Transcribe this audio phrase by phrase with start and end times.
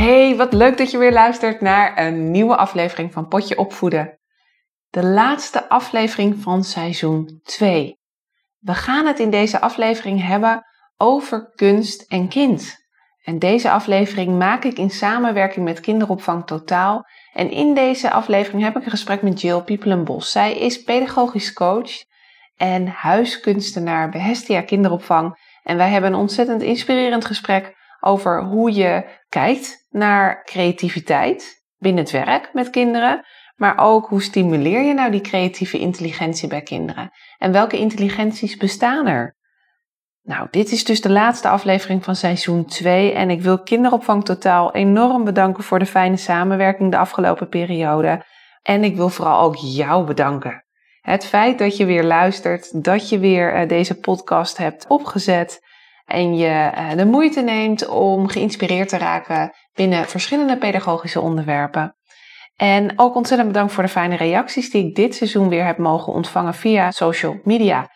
[0.00, 4.18] Hey, wat leuk dat je weer luistert naar een nieuwe aflevering van Potje Opvoeden.
[4.90, 7.98] De laatste aflevering van seizoen 2.
[8.58, 10.64] We gaan het in deze aflevering hebben
[10.96, 12.76] over kunst en kind.
[13.22, 17.04] En deze aflevering maak ik in samenwerking met Kinderopvang Totaal.
[17.32, 20.30] En in deze aflevering heb ik een gesprek met Jill Piepelenbos.
[20.30, 21.90] Zij is pedagogisch coach
[22.56, 25.38] en huiskunstenaar bij Hestia Kinderopvang.
[25.62, 32.12] En wij hebben een ontzettend inspirerend gesprek over hoe je kijkt naar creativiteit binnen het
[32.12, 33.24] werk met kinderen,
[33.56, 39.06] maar ook hoe stimuleer je nou die creatieve intelligentie bij kinderen en welke intelligenties bestaan
[39.06, 39.38] er?
[40.22, 44.74] Nou, dit is dus de laatste aflevering van seizoen 2 en ik wil Kinderopvang Totaal
[44.74, 48.24] enorm bedanken voor de fijne samenwerking de afgelopen periode.
[48.62, 50.64] En ik wil vooral ook jou bedanken.
[51.00, 55.60] Het feit dat je weer luistert, dat je weer eh, deze podcast hebt opgezet,
[56.10, 61.96] en je eh, de moeite neemt om geïnspireerd te raken binnen verschillende pedagogische onderwerpen.
[62.56, 66.12] En ook ontzettend bedankt voor de fijne reacties die ik dit seizoen weer heb mogen
[66.12, 67.90] ontvangen via social media.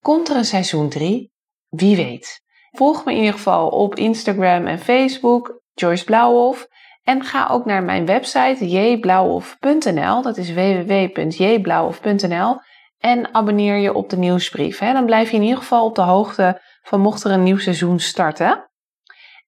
[0.00, 1.32] Komt er een seizoen 3?
[1.68, 2.40] Wie weet.
[2.70, 6.66] Volg me in ieder geval op Instagram en Facebook, Joyce Blauwhof.
[7.02, 10.22] En ga ook naar mijn website jblauwhof.nl.
[10.22, 12.60] Dat is www.jblauwhof.nl.
[12.98, 14.78] En abonneer je op de nieuwsbrief.
[14.78, 18.00] Dan blijf je in ieder geval op de hoogte van mocht er een nieuw seizoen
[18.00, 18.70] starten.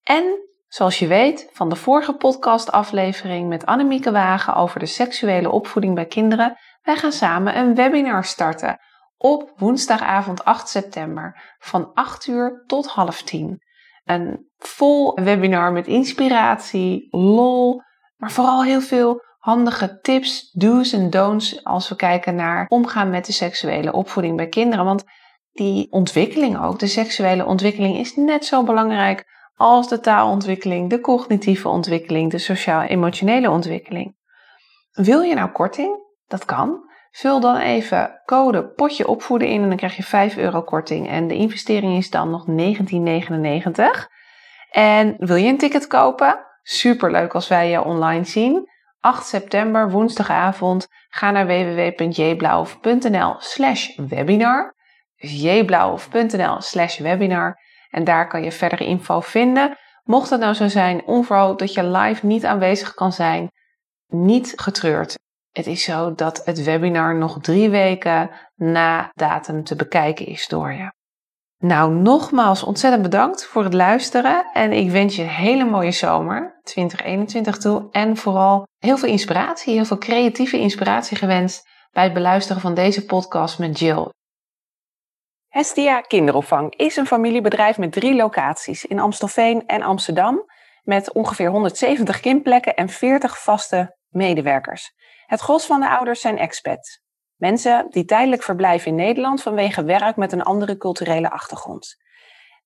[0.03, 0.23] En
[0.67, 6.05] zoals je weet van de vorige podcastaflevering met Annemieke Wagen over de seksuele opvoeding bij
[6.05, 8.79] kinderen, wij gaan samen een webinar starten
[9.17, 13.61] op woensdagavond 8 september van 8 uur tot half 10.
[14.03, 17.81] Een vol webinar met inspiratie, lol,
[18.17, 23.25] maar vooral heel veel handige tips, do's en don'ts als we kijken naar omgaan met
[23.25, 24.85] de seksuele opvoeding bij kinderen.
[24.85, 25.03] Want
[25.51, 29.25] die ontwikkeling ook, de seksuele ontwikkeling, is net zo belangrijk
[29.55, 34.15] als de taalontwikkeling, de cognitieve ontwikkeling, de sociaal-emotionele ontwikkeling.
[34.91, 36.03] Wil je nou korting?
[36.27, 36.89] Dat kan.
[37.11, 41.09] Vul dan even code potje opvoeden in en dan krijg je 5 euro korting.
[41.09, 42.53] En de investering is dan nog 19,99.
[44.71, 46.39] En wil je een ticket kopen?
[46.63, 48.69] Superleuk als wij je online zien.
[48.99, 54.75] 8 september, woensdagavond, ga naar www.jblauw.nl slash webinar
[55.21, 57.59] jblauw.nl slash webinar.
[57.89, 59.77] En daar kan je verdere info vinden.
[60.03, 63.51] Mocht het nou zo zijn, onverhoopt dat je live niet aanwezig kan zijn,
[64.07, 65.19] niet getreurd.
[65.51, 70.71] Het is zo dat het webinar nog drie weken na datum te bekijken is door
[70.73, 70.91] je.
[71.57, 76.59] Nou, nogmaals ontzettend bedankt voor het luisteren en ik wens je een hele mooie zomer
[76.63, 82.61] 2021 toe en vooral heel veel inspiratie, heel veel creatieve inspiratie gewenst bij het beluisteren
[82.61, 84.09] van deze podcast met Jill.
[85.51, 90.45] Hestia Kinderopvang is een familiebedrijf met drie locaties in Amstelveen en Amsterdam,
[90.83, 94.93] met ongeveer 170 kindplekken en 40 vaste medewerkers.
[95.25, 97.01] Het gros van de ouders zijn expats.
[97.35, 101.95] Mensen die tijdelijk verblijven in Nederland vanwege werk met een andere culturele achtergrond.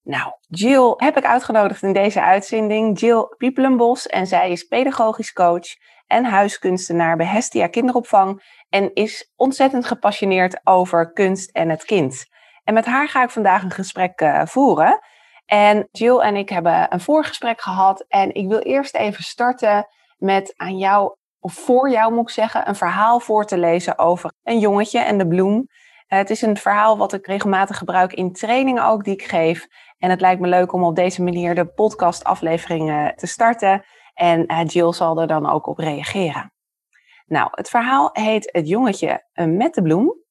[0.02, 3.00] Nou, Jill heb ik uitgenodigd in deze uitzending.
[3.00, 5.68] Jill Piepelenbos en zij is pedagogisch coach
[6.08, 12.34] en huiskunstenaar bij Hestia Kinderopvang en is ontzettend gepassioneerd over kunst en het kind.
[12.66, 15.00] En met haar ga ik vandaag een gesprek uh, voeren.
[15.46, 18.06] En Jill en ik hebben een voorgesprek gehad.
[18.08, 19.88] En ik wil eerst even starten
[20.18, 24.32] met aan jou, of voor jou moet ik zeggen, een verhaal voor te lezen over
[24.44, 25.56] een jongetje en de bloem.
[25.56, 29.68] Uh, het is een verhaal wat ik regelmatig gebruik in trainingen ook die ik geef.
[29.98, 33.86] En het lijkt me leuk om op deze manier de podcastafleveringen te starten.
[34.14, 36.54] En uh, Jill zal er dan ook op reageren.
[37.26, 40.25] Nou, het verhaal heet Het jongetje met de bloem.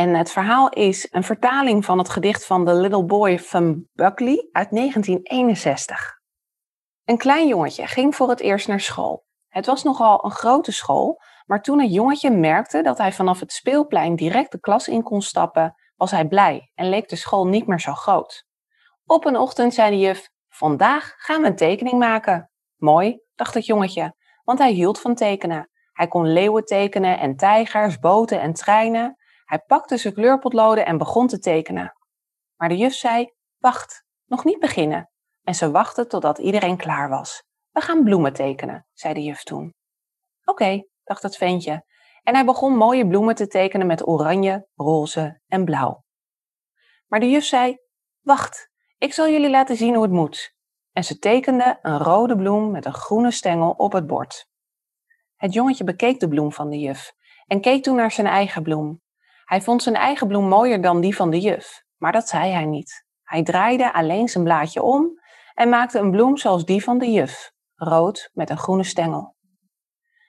[0.00, 4.48] En het verhaal is een vertaling van het gedicht van The Little Boy van Buckley
[4.52, 6.20] uit 1961.
[7.04, 9.24] Een klein jongetje ging voor het eerst naar school.
[9.48, 13.52] Het was nogal een grote school, maar toen het jongetje merkte dat hij vanaf het
[13.52, 17.66] speelplein direct de klas in kon stappen, was hij blij en leek de school niet
[17.66, 18.44] meer zo groot.
[19.04, 22.50] Op een ochtend zei de juf: Vandaag gaan we een tekening maken.
[22.76, 24.14] Mooi, dacht het jongetje,
[24.44, 25.70] want hij hield van tekenen.
[25.92, 29.18] Hij kon leeuwen tekenen en tijgers, boten en treinen.
[29.50, 31.96] Hij pakte zijn kleurpotloden en begon te tekenen.
[32.56, 35.10] Maar de juf zei: Wacht, nog niet beginnen.
[35.42, 37.44] En ze wachtte totdat iedereen klaar was.
[37.70, 39.74] We gaan bloemen tekenen, zei de juf toen.
[40.44, 41.84] Oké, dacht het ventje.
[42.22, 46.04] En hij begon mooie bloemen te tekenen met oranje, roze en blauw.
[47.06, 47.78] Maar de juf zei:
[48.20, 50.54] Wacht, ik zal jullie laten zien hoe het moet.
[50.92, 54.48] En ze tekende een rode bloem met een groene stengel op het bord.
[55.36, 57.12] Het jongetje bekeek de bloem van de juf
[57.46, 59.00] en keek toen naar zijn eigen bloem.
[59.50, 62.64] Hij vond zijn eigen bloem mooier dan die van de juf, maar dat zei hij
[62.64, 63.04] niet.
[63.22, 65.20] Hij draaide alleen zijn blaadje om
[65.54, 69.36] en maakte een bloem zoals die van de juf, rood met een groene stengel.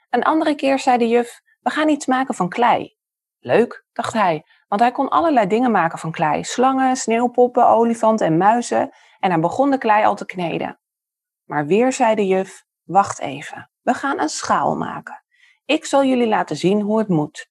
[0.09, 2.95] Een andere keer zei de juf: We gaan iets maken van klei.
[3.39, 8.37] Leuk, dacht hij, want hij kon allerlei dingen maken van klei: slangen, sneeuwpoppen, olifanten en
[8.37, 8.89] muizen.
[9.19, 10.79] En hij begon de klei al te kneden.
[11.43, 15.23] Maar weer zei de juf: Wacht even, we gaan een schaal maken.
[15.65, 17.50] Ik zal jullie laten zien hoe het moet.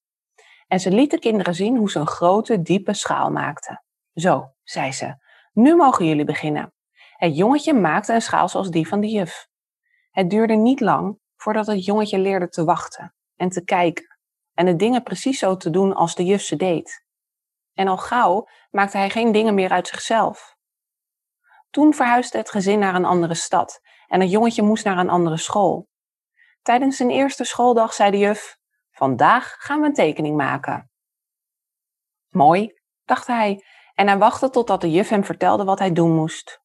[0.70, 3.84] En ze liet de kinderen zien hoe ze een grote, diepe schaal maakten.
[4.14, 5.14] Zo, zei ze,
[5.52, 6.72] nu mogen jullie beginnen.
[7.16, 9.48] Het jongetje maakte een schaal zoals die van de juf.
[10.10, 14.18] Het duurde niet lang voordat het jongetje leerde te wachten en te kijken
[14.54, 17.04] en de dingen precies zo te doen als de juf ze deed.
[17.74, 20.56] En al gauw maakte hij geen dingen meer uit zichzelf.
[21.70, 25.36] Toen verhuisde het gezin naar een andere stad en het jongetje moest naar een andere
[25.36, 25.88] school.
[26.62, 28.58] Tijdens zijn eerste schooldag zei de juf:
[29.00, 30.90] Vandaag gaan we een tekening maken.
[32.28, 33.64] Mooi, dacht hij,
[33.94, 36.60] en hij wachtte totdat de juf hem vertelde wat hij doen moest.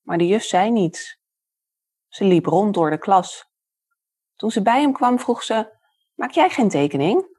[0.00, 1.18] Maar de juf zei niets.
[2.08, 3.50] Ze liep rond door de klas.
[4.34, 5.78] Toen ze bij hem kwam, vroeg ze:
[6.14, 7.38] Maak jij geen tekening?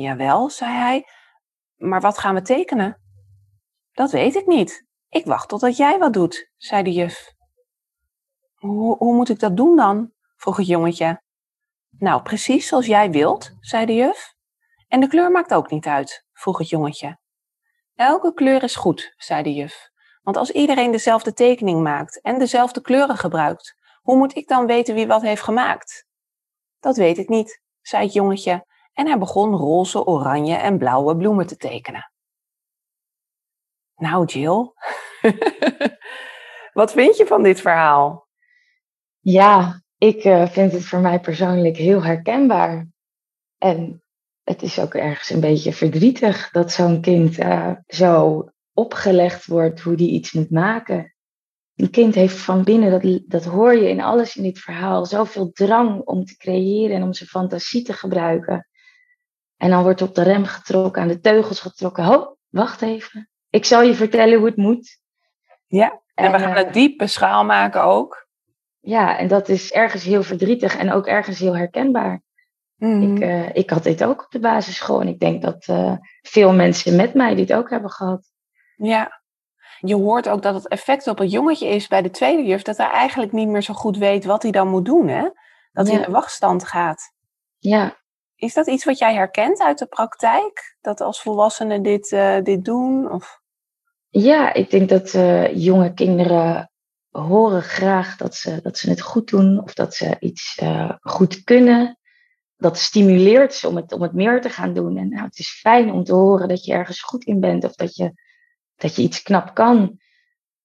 [0.00, 1.06] Jawel, zei hij,
[1.76, 3.02] maar wat gaan we tekenen?
[3.92, 4.86] Dat weet ik niet.
[5.08, 7.32] Ik wacht totdat jij wat doet, zei de juf.
[8.54, 10.12] Hoe, hoe moet ik dat doen dan?
[10.36, 11.26] vroeg het jongetje.
[11.98, 14.34] Nou, precies zoals jij wilt, zei de juf.
[14.88, 17.18] En de kleur maakt ook niet uit, vroeg het jongetje.
[17.94, 19.90] Elke kleur is goed, zei de juf.
[20.22, 24.94] Want als iedereen dezelfde tekening maakt en dezelfde kleuren gebruikt, hoe moet ik dan weten
[24.94, 26.06] wie wat heeft gemaakt?
[26.80, 31.46] Dat weet ik niet, zei het jongetje en hij begon roze, oranje en blauwe bloemen
[31.46, 32.12] te tekenen.
[33.94, 34.72] Nou, Jill,
[36.80, 38.28] wat vind je van dit verhaal?
[39.20, 42.86] Ja, ik uh, vind het voor mij persoonlijk heel herkenbaar.
[43.58, 44.02] En
[44.42, 49.96] het is ook ergens een beetje verdrietig dat zo'n kind uh, zo opgelegd wordt hoe
[49.96, 51.14] die iets moet maken.
[51.74, 55.50] Een kind heeft van binnen, dat, dat hoor je in alles in dit verhaal, zoveel
[55.52, 58.68] drang om te creëren en om zijn fantasie te gebruiken.
[59.56, 62.04] En dan wordt op de rem getrokken, aan de teugels getrokken.
[62.04, 63.30] Ho, wacht even.
[63.50, 65.00] Ik zal je vertellen hoe het moet.
[65.66, 68.27] Ja, en, en we gaan een diepe schaal maken ook.
[68.88, 72.22] Ja, en dat is ergens heel verdrietig en ook ergens heel herkenbaar.
[72.76, 73.16] Mm.
[73.16, 76.52] Ik, uh, ik had dit ook op de basisschool en ik denk dat uh, veel
[76.52, 78.32] mensen met mij dit ook hebben gehad.
[78.76, 79.22] Ja,
[79.78, 82.76] je hoort ook dat het effect op het jongetje is bij de tweede juf dat
[82.76, 85.28] hij eigenlijk niet meer zo goed weet wat hij dan moet doen, hè?
[85.72, 87.12] Dat hij in de wachtstand gaat.
[87.58, 87.96] Ja.
[88.34, 90.76] Is dat iets wat jij herkent uit de praktijk?
[90.80, 93.12] Dat als volwassenen dit, uh, dit doen?
[93.12, 93.40] Of?
[94.08, 95.12] Ja, ik denk dat
[95.54, 96.70] jonge kinderen
[97.10, 101.44] horen graag dat ze, dat ze het goed doen of dat ze iets uh, goed
[101.44, 101.98] kunnen.
[102.56, 104.96] Dat stimuleert ze om het, om het meer te gaan doen.
[104.96, 107.74] En nou, het is fijn om te horen dat je ergens goed in bent of
[107.74, 108.12] dat je,
[108.76, 110.00] dat je iets knap kan.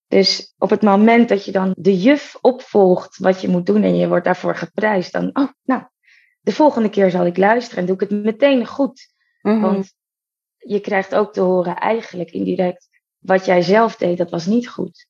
[0.08, 3.96] Dus op het moment dat je dan de juf opvolgt wat je moet doen en
[3.96, 5.84] je wordt daarvoor geprijsd, dan, oh, nou,
[6.40, 9.14] de volgende keer zal ik luisteren en doe ik het meteen goed.
[9.42, 9.62] Mm -hmm.
[9.62, 9.94] Want
[10.58, 15.08] je krijgt ook te horen eigenlijk indirect, wat jij zelf deed, dat was niet goed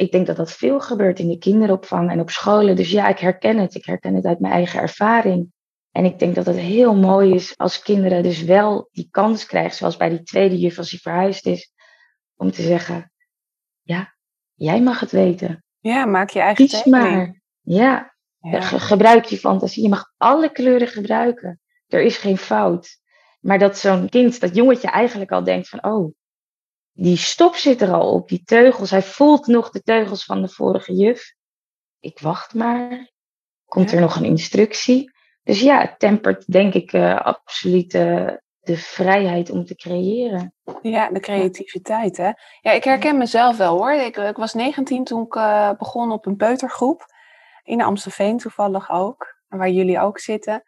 [0.00, 2.76] ik denk dat dat veel gebeurt in de kinderopvang en op scholen.
[2.76, 3.74] Dus ja, ik herken het.
[3.74, 5.52] Ik herken het uit mijn eigen ervaring.
[5.90, 9.76] En ik denk dat het heel mooi is als kinderen dus wel die kans krijgen,
[9.76, 11.72] zoals bij die tweede juf als hij verhuisd is,
[12.36, 13.12] om te zeggen,
[13.82, 14.14] ja,
[14.54, 15.64] jij mag het weten.
[15.78, 17.40] Ja, maak je eigen Kies maar.
[17.60, 18.60] Ja, ja.
[18.60, 19.82] gebruik je fantasie.
[19.82, 21.60] Je mag alle kleuren gebruiken.
[21.86, 22.98] Er is geen fout.
[23.40, 26.14] Maar dat zo'n kind, dat jongetje eigenlijk al denkt van, oh,
[27.02, 28.90] die stop zit er al op, die teugels.
[28.90, 31.34] Hij voelt nog de teugels van de vorige juf.
[32.00, 33.10] Ik wacht maar.
[33.64, 35.12] Komt er nog een instructie?
[35.42, 38.30] Dus ja, het tempert denk ik uh, absoluut uh,
[38.60, 40.54] de vrijheid om te creëren.
[40.82, 42.30] Ja, de creativiteit hè.
[42.60, 43.92] Ja, ik herken mezelf wel hoor.
[43.92, 47.04] Ik, ik was 19 toen ik uh, begon op een peutergroep.
[47.62, 49.38] In Amstelveen toevallig ook.
[49.48, 50.62] Waar jullie ook zitten.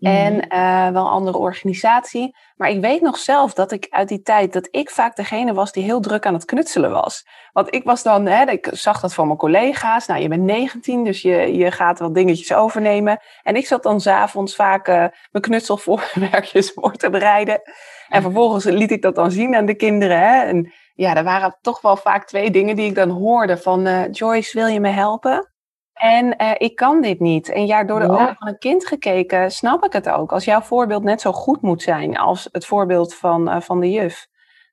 [0.00, 2.36] En uh, wel een andere organisatie.
[2.56, 5.72] Maar ik weet nog zelf dat ik uit die tijd, dat ik vaak degene was
[5.72, 7.26] die heel druk aan het knutselen was.
[7.52, 10.06] Want ik was dan, hè, ik zag dat van mijn collega's.
[10.06, 13.20] Nou, je bent 19, dus je, je gaat wel dingetjes overnemen.
[13.42, 14.94] En ik zat dan s'avonds vaak uh,
[15.30, 17.60] mijn knutselwerkjes voor te bereiden.
[18.08, 20.18] En vervolgens liet ik dat dan zien aan de kinderen.
[20.18, 23.86] Hè, en ja, er waren toch wel vaak twee dingen die ik dan hoorde van
[23.86, 25.55] uh, Joyce, wil je me helpen?
[25.96, 27.48] En uh, ik kan dit niet.
[27.48, 30.32] En ja, door de ogen van een kind gekeken, snap ik het ook.
[30.32, 33.90] Als jouw voorbeeld net zo goed moet zijn als het voorbeeld van, uh, van de
[33.90, 34.26] juf,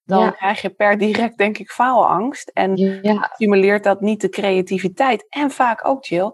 [0.06, 2.50] dan krijg je per direct, denk ik, faalangst.
[2.50, 3.32] En ja.
[3.34, 5.26] stimuleert dat niet de creativiteit.
[5.30, 6.34] En vaak ook, Jill,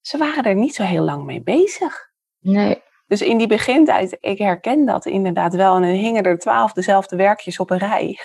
[0.00, 2.10] ze waren er niet zo heel lang mee bezig.
[2.38, 2.82] Nee.
[3.06, 5.74] Dus in die begintijd, ik herken dat inderdaad wel.
[5.74, 8.18] En dan hingen er twaalf dezelfde werkjes op een rij.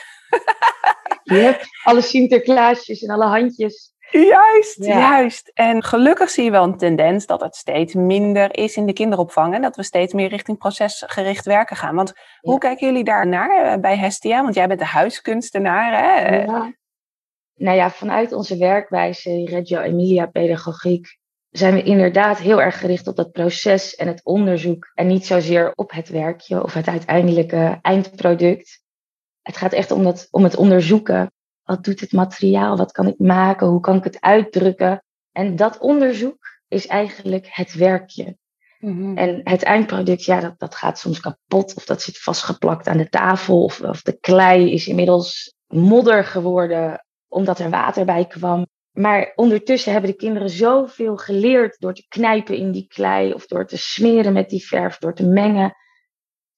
[1.24, 3.96] Je hebt alle Sinterklaasjes en alle handjes.
[4.12, 5.52] Juist, juist.
[5.54, 9.54] En gelukkig zie je wel een tendens dat het steeds minder is in de kinderopvang.
[9.54, 11.96] En dat we steeds meer richting procesgericht werken gaan.
[11.96, 14.42] Want hoe kijken jullie daar naar eh, bij Hestia?
[14.42, 15.98] Want jij bent de huiskunstenaar.
[15.98, 16.36] Hè?
[16.44, 16.74] Ja.
[17.56, 21.18] Nou ja, vanuit onze werkwijze, Reggio Emilia Pedagogiek,
[21.50, 24.92] zijn we inderdaad heel erg gericht op dat proces en het onderzoek.
[24.94, 28.82] En niet zozeer op het werkje of het uiteindelijke eindproduct.
[29.42, 31.32] Het gaat echt om, dat, om het onderzoeken.
[31.68, 32.78] Wat doet het materiaal?
[32.78, 33.68] Wat kan ik maken?
[33.68, 35.04] Hoe kan ik het uitdrukken?
[35.32, 38.38] En dat onderzoek is eigenlijk het werkje.
[38.80, 39.18] Mhm.
[39.18, 43.10] En het eindproduct, ja, dat, dat gaat soms kapot of dat zit vastgeplakt aan de
[43.10, 48.68] tafel of, of de klei is inmiddels modder geworden omdat er water bij kwam.
[48.92, 53.68] Maar ondertussen hebben de kinderen zoveel geleerd door te knijpen in die klei of door
[53.68, 55.76] te smeren met die verf, door te mengen.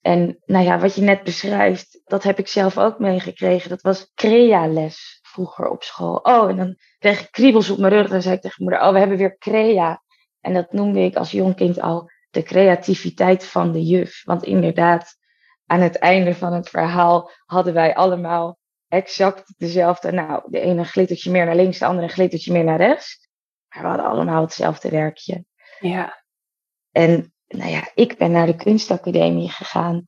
[0.02, 3.70] En nou ja, wat je net beschrijft, dat heb ik zelf ook meegekregen.
[3.70, 6.16] Dat was crea-les vroeger op school.
[6.16, 8.10] Oh, en dan kreeg ik kriebels op mijn rug.
[8.10, 10.04] Dan zei ik tegen moeder, oh, we hebben weer crea.
[10.42, 14.22] En dat noemde ik als jong kind al de creativiteit van de juf.
[14.26, 15.18] Want inderdaad,
[15.66, 20.12] aan het einde van het verhaal hadden wij allemaal exact dezelfde.
[20.12, 23.28] Nou, de ene glittertje meer naar links, de andere een glittertje meer naar rechts.
[23.70, 25.46] Maar we hadden allemaal hetzelfde werkje.
[25.80, 26.24] Ja.
[26.92, 30.06] En nou ja, ik ben naar de kunstacademie gegaan.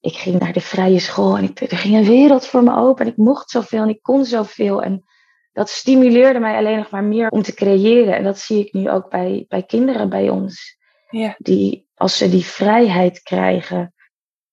[0.00, 3.04] Ik ging naar de vrije school en ik, er ging een wereld voor me open.
[3.04, 4.82] En ik mocht zoveel en ik kon zoveel.
[4.82, 5.04] En
[5.52, 8.16] dat stimuleerde mij alleen nog maar meer om te creëren.
[8.16, 10.76] En dat zie ik nu ook bij, bij kinderen bij ons.
[11.10, 11.34] Ja.
[11.38, 13.94] Die, als ze die vrijheid krijgen.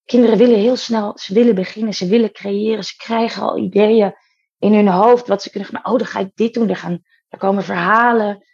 [0.04, 2.84] Kinderen willen heel snel, ze willen beginnen, ze willen creëren.
[2.84, 4.14] Ze krijgen al ideeën
[4.58, 5.92] in hun hoofd wat ze kunnen gaan.
[5.92, 6.68] Oh, dan ga ik dit doen.
[6.68, 8.44] Er, gaan, er komen verhalen.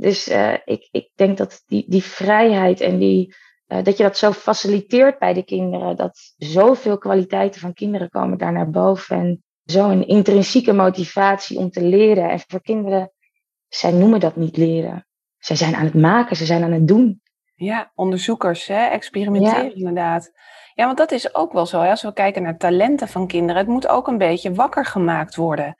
[0.00, 3.34] Dus uh, ik, ik denk dat die, die vrijheid en die,
[3.68, 8.38] uh, dat je dat zo faciliteert bij de kinderen, dat zoveel kwaliteiten van kinderen komen
[8.38, 9.16] daar naar boven.
[9.16, 12.30] En zo'n intrinsieke motivatie om te leren.
[12.30, 13.12] En voor kinderen,
[13.68, 15.06] zij noemen dat niet leren.
[15.38, 17.22] Zij zijn aan het maken, ze zijn aan het doen.
[17.54, 18.86] Ja, onderzoekers, hè?
[18.86, 19.74] experimenteren ja.
[19.74, 20.32] inderdaad.
[20.74, 21.80] Ja, want dat is ook wel zo.
[21.80, 21.90] Hè?
[21.90, 25.76] Als we kijken naar talenten van kinderen, het moet ook een beetje wakker gemaakt worden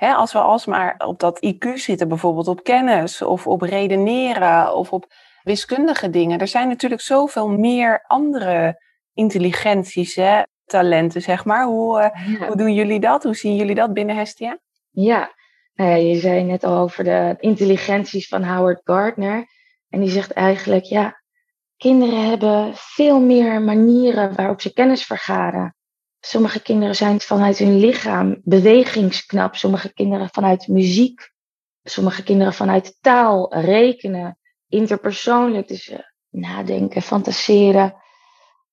[0.00, 5.06] als we alsmaar op dat IQ zitten, bijvoorbeeld op kennis of op redeneren of op
[5.42, 6.38] wiskundige dingen.
[6.38, 8.82] Er zijn natuurlijk zoveel meer andere
[9.14, 11.64] intelligenties, hè, talenten, zeg maar.
[11.64, 13.22] Hoe, uh, hoe doen jullie dat?
[13.22, 14.58] Hoe zien jullie dat binnen Hestia?
[14.90, 15.34] Ja,
[15.74, 19.46] nou ja, je zei net al over de intelligenties van Howard Gardner.
[19.88, 21.20] En die zegt eigenlijk, ja,
[21.76, 25.74] kinderen hebben veel meer manieren waarop ze kennis vergaren.
[26.20, 29.56] Sommige kinderen zijn vanuit hun lichaam bewegingsknap.
[29.56, 31.32] Sommige kinderen vanuit muziek.
[31.82, 35.68] Sommige kinderen vanuit taal, rekenen, interpersoonlijk.
[35.68, 35.98] Dus uh,
[36.28, 37.94] nadenken, fantaseren.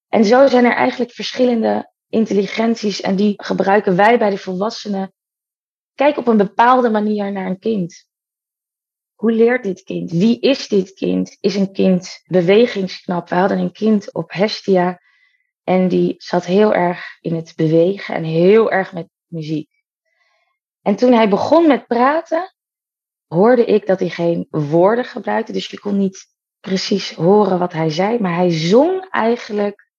[0.07, 3.01] En zo zijn er eigenlijk verschillende intelligenties.
[3.01, 5.13] En die gebruiken wij bij de volwassenen.
[5.95, 8.05] Kijk op een bepaalde manier naar een kind.
[9.13, 10.11] Hoe leert dit kind?
[10.11, 11.37] Wie is dit kind?
[11.39, 13.29] Is een kind bewegingsknap?
[13.29, 14.99] We hadden een kind op Hestia
[15.67, 19.69] en die zat heel erg in het bewegen en heel erg met muziek.
[20.81, 22.55] En toen hij begon met praten,
[23.27, 25.51] hoorde ik dat hij geen woorden gebruikte.
[25.51, 26.25] Dus je kon niet
[26.59, 28.19] precies horen wat hij zei.
[28.19, 29.89] Maar hij zong eigenlijk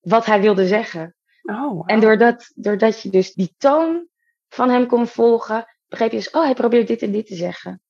[0.00, 1.14] wat hij wilde zeggen.
[1.42, 4.08] Oh, En doordat, doordat je dus die toon
[4.48, 7.82] van hem kon volgen, begreep je dus, oh, hij probeert dit en dit te zeggen.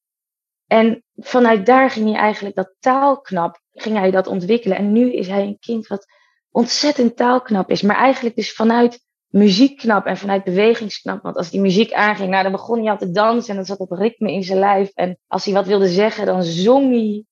[0.66, 4.76] En vanuit daar ging hij eigenlijk dat taalknap, ging hij dat ontwikkelen.
[4.76, 6.16] En nu is hij een kind wat
[6.50, 7.82] ontzettend taalknap is.
[7.82, 11.22] Maar eigenlijk dus vanuit muziek knap en vanuit bewegingsknap.
[11.22, 13.78] Want als die muziek aanging, nou, dan begon hij al te dansen en dan zat
[13.78, 14.90] dat ritme in zijn lijf.
[14.94, 17.24] En als hij wat wilde zeggen, dan zong hij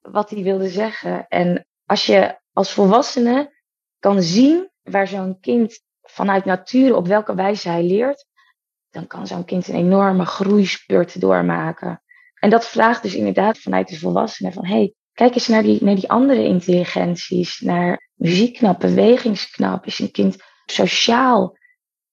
[0.00, 1.26] wat hij wilde zeggen.
[1.28, 3.60] En als je als volwassene
[3.98, 8.26] kan zien waar zo'n kind vanuit nature, op welke wijze hij leert,
[8.90, 12.02] dan kan zo'n kind een enorme groeispurt doormaken.
[12.34, 15.94] En dat vraagt dus inderdaad vanuit de volwassenen van, hey, kijk eens naar die, naar
[15.94, 19.86] die andere intelligenties, naar muziekknap, bewegingsknap?
[19.86, 21.56] Is een kind sociaal?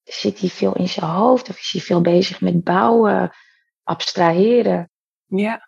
[0.03, 3.35] Zit hij veel in zijn hoofd of is hij veel bezig met bouwen,
[3.83, 4.89] abstraheren?
[5.25, 5.67] Ja.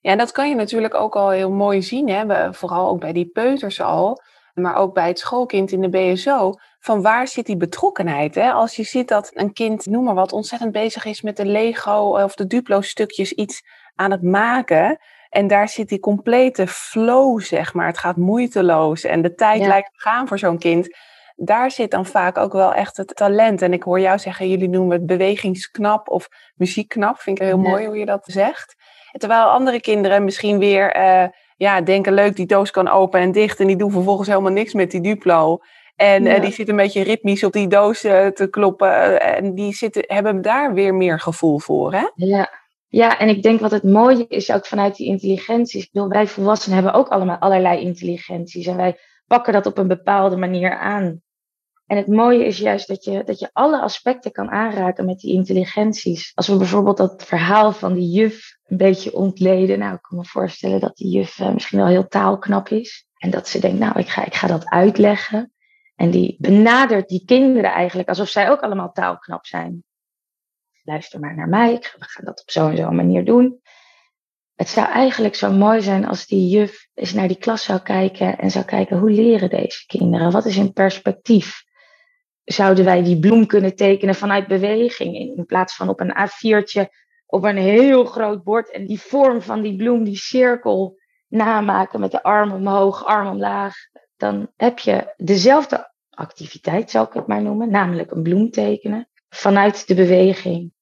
[0.00, 2.08] Ja, dat kan je natuurlijk ook al heel mooi zien.
[2.08, 2.52] Hè?
[2.54, 4.20] Vooral ook bij die peuters al.
[4.52, 8.34] maar ook bij het schoolkind in de BSO, van waar zit die betrokkenheid?
[8.34, 8.52] Hè?
[8.52, 12.22] Als je ziet dat een kind, noem maar wat, ontzettend bezig is met de Lego
[12.22, 13.62] of de Duplo-stukjes iets
[13.94, 14.98] aan het maken.
[15.32, 17.86] En daar zit die complete flow, zeg maar.
[17.86, 20.96] Het gaat moeiteloos en de tijd lijkt te gaan voor zo'n kind.
[21.36, 23.62] Daar zit dan vaak ook wel echt het talent.
[23.62, 27.18] En ik hoor jou zeggen, jullie noemen het bewegingsknap of muziekknap.
[27.18, 28.74] Vind ik heel mooi hoe je dat zegt.
[29.12, 31.24] terwijl andere kinderen misschien weer uh,
[31.56, 33.60] ja, denken, leuk, die doos kan open en dicht.
[33.60, 35.58] En die doen vervolgens helemaal niks met die Duplo.
[35.96, 39.20] En uh, die zitten een beetje ritmisch op die doos uh, te kloppen.
[39.20, 42.08] en die zitten, hebben daar weer meer gevoel voor, hè?
[42.14, 42.61] Ja,
[42.92, 45.84] ja, en ik denk wat het mooie is ook vanuit die intelligenties.
[45.84, 48.66] Ik bedoel, wij volwassenen hebben ook allemaal allerlei intelligenties.
[48.66, 51.22] En wij pakken dat op een bepaalde manier aan.
[51.86, 55.32] En het mooie is juist dat je, dat je alle aspecten kan aanraken met die
[55.32, 56.32] intelligenties.
[56.34, 59.78] Als we bijvoorbeeld dat verhaal van die juf een beetje ontleden.
[59.78, 63.06] Nou, ik kan me voorstellen dat die juf eh, misschien wel heel taalknap is.
[63.16, 65.52] En dat ze denkt, nou, ik ga, ik ga dat uitleggen.
[65.94, 69.84] En die benadert die kinderen eigenlijk alsof zij ook allemaal taalknap zijn
[70.84, 73.60] luister maar naar mij, we gaan dat op zo'n zo'n manier doen.
[74.54, 78.38] Het zou eigenlijk zo mooi zijn als die juf eens naar die klas zou kijken
[78.38, 80.30] en zou kijken hoe leren deze kinderen?
[80.30, 81.64] Wat is hun perspectief?
[82.44, 86.84] Zouden wij die bloem kunnen tekenen vanuit beweging in plaats van op een A4'tje
[87.26, 90.98] op een heel groot bord en die vorm van die bloem, die cirkel
[91.28, 93.74] namaken met de arm omhoog, arm omlaag?
[94.16, 99.86] Dan heb je dezelfde activiteit, zou ik het maar noemen, namelijk een bloem tekenen vanuit
[99.86, 100.72] de beweging.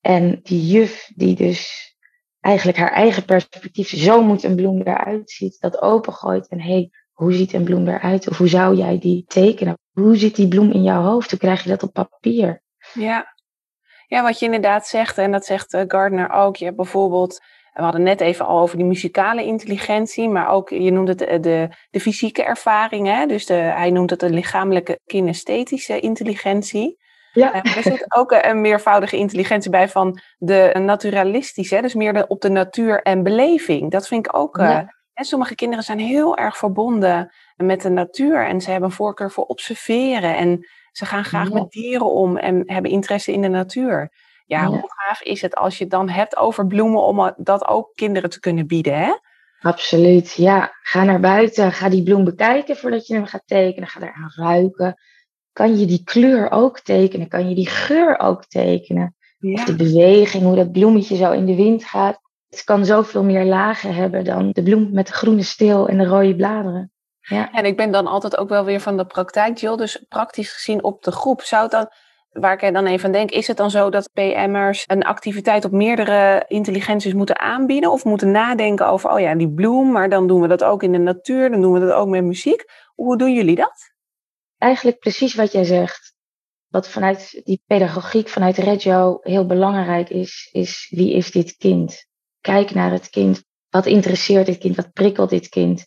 [0.00, 1.94] En die juf die dus
[2.40, 6.48] eigenlijk haar eigen perspectief, zo moet een bloem eruit ziet, dat opengooit.
[6.48, 8.28] En hey, hoe ziet een bloem eruit?
[8.28, 9.78] Of hoe zou jij die tekenen?
[9.92, 11.30] Hoe zit die bloem in jouw hoofd?
[11.30, 12.62] Hoe krijg je dat op papier?
[12.94, 13.34] Ja,
[14.06, 16.56] ja wat je inderdaad zegt, en dat zegt eh, Gardner ook.
[16.56, 17.40] Je hebt bijvoorbeeld,
[17.72, 21.26] we hadden net even al over die muzikale intelligentie, maar ook, je noemt het de,
[21.26, 23.06] eh, de, de fysieke ervaring.
[23.06, 23.26] Hè?
[23.26, 27.00] Dus de, hij noemt het de lichamelijke kinesthetische intelligentie.
[27.32, 27.64] Ja.
[27.64, 32.40] Uh, er zit ook een meervoudige intelligentie bij van de naturalistische, dus meer de, op
[32.40, 33.90] de natuur en beleving.
[33.90, 34.58] Dat vind ik ook.
[34.58, 34.80] Uh,
[35.14, 39.44] sommige kinderen zijn heel erg verbonden met de natuur en ze hebben een voorkeur voor
[39.44, 44.12] observeren en ze gaan graag met dieren om en hebben interesse in de natuur.
[44.46, 47.90] Ja, hoe gaaf is het als je het dan hebt over bloemen om dat ook
[47.94, 49.12] kinderen te kunnen bieden, hè?
[49.60, 50.72] Absoluut, ja.
[50.82, 53.88] Ga naar buiten, ga die bloem bekijken voordat je hem gaat tekenen.
[53.88, 54.96] Ga eraan ruiken
[55.52, 57.28] kan je die kleur ook tekenen?
[57.28, 59.14] Kan je die geur ook tekenen?
[59.40, 62.20] Of de beweging, hoe dat bloemetje zo in de wind gaat.
[62.48, 66.04] Het kan zoveel meer lagen hebben dan de bloem met de groene steel en de
[66.04, 66.92] rode bladeren.
[67.20, 67.52] Ja.
[67.52, 69.76] En ik ben dan altijd ook wel weer van de praktijk, Jill.
[69.76, 71.42] Dus praktisch gezien op de groep.
[71.42, 71.88] Zou dan,
[72.30, 75.72] waar ik dan even aan denk, is het dan zo dat PM'ers een activiteit op
[75.72, 77.90] meerdere intelligenties moeten aanbieden?
[77.90, 80.92] Of moeten nadenken over, oh ja, die bloem, maar dan doen we dat ook in
[80.92, 82.64] de natuur, dan doen we dat ook met muziek.
[82.94, 83.91] Hoe doen jullie dat?
[84.62, 86.14] Eigenlijk precies wat jij zegt.
[86.68, 92.06] Wat vanuit die pedagogiek, vanuit Reggio heel belangrijk is, is wie is dit kind?
[92.40, 93.44] Kijk naar het kind.
[93.68, 94.76] Wat interesseert dit kind?
[94.76, 95.84] Wat prikkelt dit kind?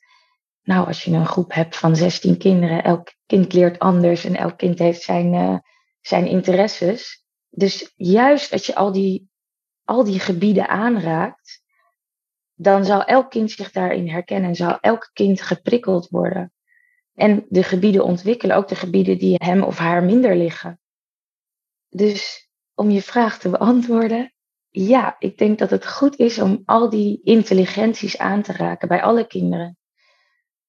[0.63, 4.57] Nou, als je een groep hebt van 16 kinderen, elk kind leert anders en elk
[4.57, 5.57] kind heeft zijn, uh,
[6.01, 7.25] zijn interesses.
[7.49, 9.29] Dus juist als je al die,
[9.83, 11.61] al die gebieden aanraakt,
[12.53, 16.53] dan zal elk kind zich daarin herkennen en zal elk kind geprikkeld worden.
[17.15, 20.79] En de gebieden ontwikkelen, ook de gebieden die hem of haar minder liggen.
[21.89, 24.33] Dus om je vraag te beantwoorden,
[24.69, 29.03] ja, ik denk dat het goed is om al die intelligenties aan te raken bij
[29.03, 29.77] alle kinderen.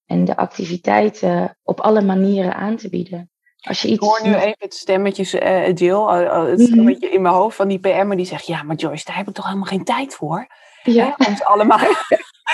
[0.05, 3.31] En de activiteiten op alle manieren aan te bieden.
[3.61, 3.97] Als je iets...
[3.97, 6.67] Ik hoor nu even het stemmetje, uh, Jill, uh, het mhm.
[6.67, 9.35] stemmetje in mijn hoofd van die PM'er die zegt, ja, maar Joyce, daar heb ik
[9.35, 10.47] toch helemaal geen tijd voor.
[10.83, 11.15] Ja.
[11.17, 11.79] Hè, ons allemaal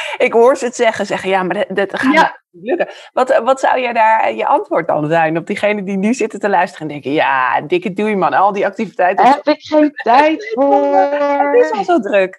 [0.27, 2.89] ik hoor ze het zeggen, zeggen ja, maar dat, dat gaat niet lukken.
[3.13, 6.41] Wat, wat zou jij daar eh, je antwoord dan zijn op diegenen die nu zitten
[6.41, 9.25] te luisteren en denken, ja, dikke doei man, al die activiteiten.
[9.25, 10.97] Daar heb ik geen tijd voor.
[10.97, 12.39] Het is al zo druk.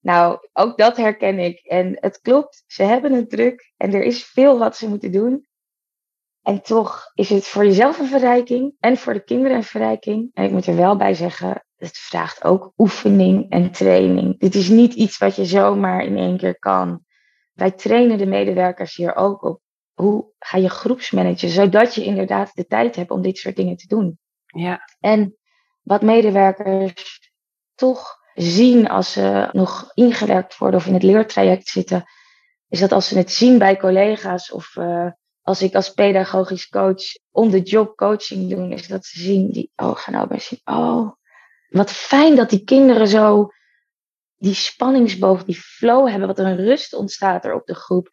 [0.00, 1.58] Nou, ook dat herken ik.
[1.58, 5.48] En het klopt, ze hebben het druk en er is veel wat ze moeten doen.
[6.42, 10.30] En toch is het voor jezelf een verrijking en voor de kinderen een verrijking.
[10.32, 14.38] En ik moet er wel bij zeggen, het vraagt ook oefening en training.
[14.38, 17.04] Dit is niet iets wat je zomaar in één keer kan.
[17.52, 19.60] Wij trainen de medewerkers hier ook op.
[19.94, 23.86] Hoe ga je groepsmanagen, zodat je inderdaad de tijd hebt om dit soort dingen te
[23.86, 24.18] doen.
[24.46, 24.80] Ja.
[25.00, 25.36] En
[25.82, 27.30] wat medewerkers
[27.74, 32.04] toch zien als ze nog ingewerkt worden of in het leertraject zitten,
[32.68, 35.10] is dat als ze het zien bij collega's of uh,
[35.42, 39.72] als ik als pedagogisch coach on the job coaching doe, is dat ze zien die,
[39.76, 41.12] oh, gaan nou bij zien, oh,
[41.70, 43.48] wat fijn dat die kinderen zo
[44.36, 48.08] die spanningsboog, die flow hebben, wat een rust ontstaat er op de groep.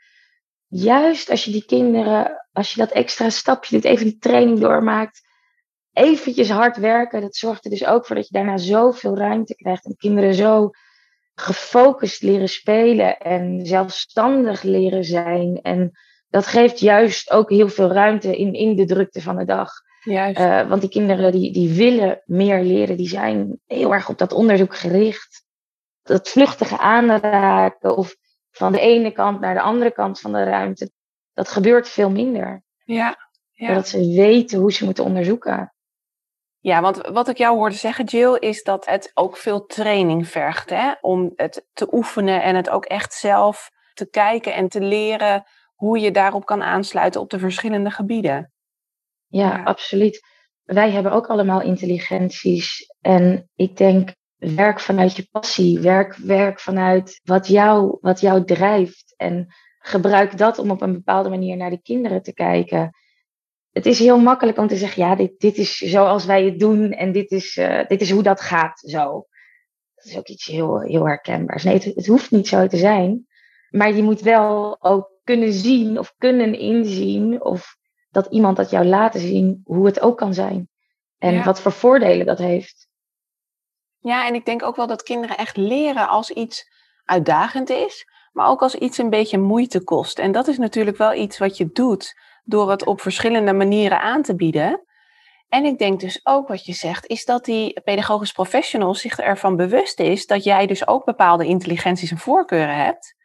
[0.67, 5.21] juist als je die kinderen, als je dat extra stapje doet, even die training doormaakt,
[5.91, 9.85] eventjes hard werken, dat zorgt er dus ook voor dat je daarna zoveel ruimte krijgt
[9.85, 10.69] en kinderen zo
[11.35, 15.61] gefocust leren spelen en zelfstandig leren zijn.
[15.61, 15.91] En
[16.29, 19.71] dat geeft juist ook heel veel ruimte in, in de drukte van de dag.
[20.07, 20.39] Juist.
[20.39, 24.33] Uh, want die kinderen die, die willen meer leren, die zijn heel erg op dat
[24.33, 25.45] onderzoek gericht.
[26.03, 28.15] Dat vluchtige aanraken of
[28.51, 30.91] van de ene kant naar de andere kant van de ruimte,
[31.33, 32.63] dat gebeurt veel minder.
[32.83, 33.17] Ja.
[33.51, 33.67] ja.
[33.67, 35.73] Doordat ze weten hoe ze moeten onderzoeken.
[36.59, 40.69] Ja, want wat ik jou hoorde zeggen, Jill, is dat het ook veel training vergt.
[40.69, 40.91] Hè?
[41.01, 45.43] Om het te oefenen en het ook echt zelf te kijken en te leren
[45.75, 48.51] hoe je daarop kan aansluiten op de verschillende gebieden.
[49.27, 50.25] Ja, absoluut.
[50.63, 52.93] Wij hebben ook allemaal intelligenties.
[53.01, 55.79] En ik denk, werk vanuit je passie.
[55.79, 59.13] Werk, werk vanuit wat jou, wat jou drijft.
[59.17, 59.47] En
[59.79, 62.91] gebruik dat om op een bepaalde manier naar de kinderen te kijken
[63.77, 66.91] het is heel makkelijk om te zeggen, ja, dit, dit is zoals wij het doen
[66.91, 69.27] en dit is, uh, dit is hoe dat gaat zo.
[69.95, 71.63] Dat is ook iets heel, heel herkenbaars.
[71.63, 73.27] Nee, het, het, hoeft niet zo te zijn.
[73.69, 77.77] Maar je moet wel ook kunnen zien of kunnen inzien of
[78.23, 80.69] dat iemand dat jou laten zien hoe het ook kan zijn.
[81.17, 81.43] En ja.
[81.43, 82.87] wat voor voordelen dat heeft.
[83.99, 86.69] Ja, en ik denk ook wel dat kinderen echt leren als iets
[87.03, 90.19] uitdagend is, maar ook als iets een beetje moeite kost.
[90.19, 94.21] En dat is natuurlijk wel iets wat je doet door het op verschillende manieren aan
[94.21, 94.85] te bieden.
[95.49, 99.55] En ik denk dus ook wat je zegt, is dat die pedagogisch professional zich ervan
[99.55, 103.15] bewust is dat jij dus ook bepaalde intelligenties en voorkeuren hebt.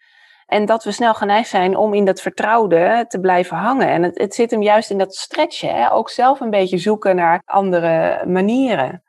[0.52, 3.88] En dat we snel geneigd zijn om in dat vertrouwde te blijven hangen.
[3.88, 5.92] En het, het zit hem juist in dat stretchen, hè?
[5.92, 9.02] ook zelf een beetje zoeken naar andere manieren.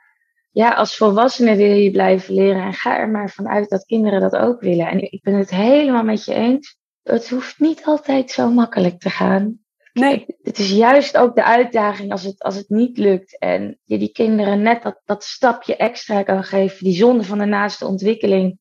[0.51, 4.36] Ja, als volwassene wil je blijven leren en ga er maar vanuit dat kinderen dat
[4.36, 4.88] ook willen.
[4.88, 6.77] En ik ben het helemaal met je eens.
[7.03, 9.60] Het hoeft niet altijd zo makkelijk te gaan.
[9.93, 10.25] Nee.
[10.41, 13.39] Het is juist ook de uitdaging als het, als het niet lukt.
[13.39, 16.84] En je die kinderen net dat, dat stapje extra kan geven.
[16.84, 18.60] Die zonde van de naaste ontwikkeling.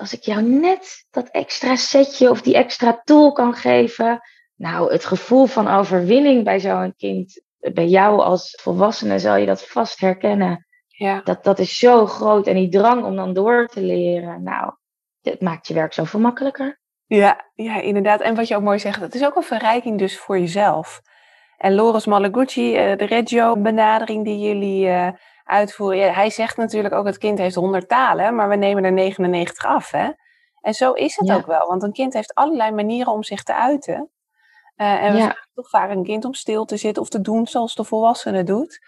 [0.00, 4.20] Als ik jou net dat extra setje of die extra tool kan geven.
[4.56, 7.42] Nou, het gevoel van overwinning bij zo'n kind.
[7.58, 10.66] Bij jou als volwassene zal je dat vast herkennen.
[10.86, 11.20] Ja.
[11.24, 12.46] Dat, dat is zo groot.
[12.46, 14.42] En die drang om dan door te leren.
[14.42, 14.72] Nou,
[15.22, 16.80] het maakt je werk zoveel makkelijker.
[17.06, 18.20] Ja, ja, inderdaad.
[18.20, 21.00] En wat je ook mooi zegt, het is ook een verrijking dus voor jezelf.
[21.56, 25.08] En Loris Malagucci, eh, de Reggio-benadering die jullie uh,
[25.50, 28.92] uitvoeren, ja, hij zegt natuurlijk ook, het kind heeft 100 talen, maar we nemen er
[28.92, 29.90] 99 af.
[29.90, 30.08] Hè?
[30.60, 31.34] En zo is het Ja.
[31.34, 34.10] ook wel, want een kind heeft allerlei manieren om zich te uiten.
[34.76, 35.36] Eh, en we Ja.
[35.54, 38.78] toch vaak een kind om stil te zitten of te doen zoals de volwassene doet.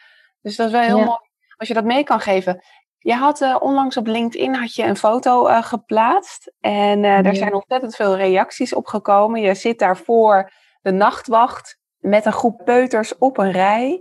[0.41, 1.19] Dus dat is wel heel mooi
[1.57, 2.63] als je dat mee kan geven.
[2.99, 6.53] Je had eh, onlangs op LinkedIn had je een foto eh, geplaatst.
[6.61, 9.41] En eh, daar zijn ontzettend veel reacties op gekomen.
[9.41, 14.01] Je zit daar voor de nachtwacht met een groep peuters op een rij.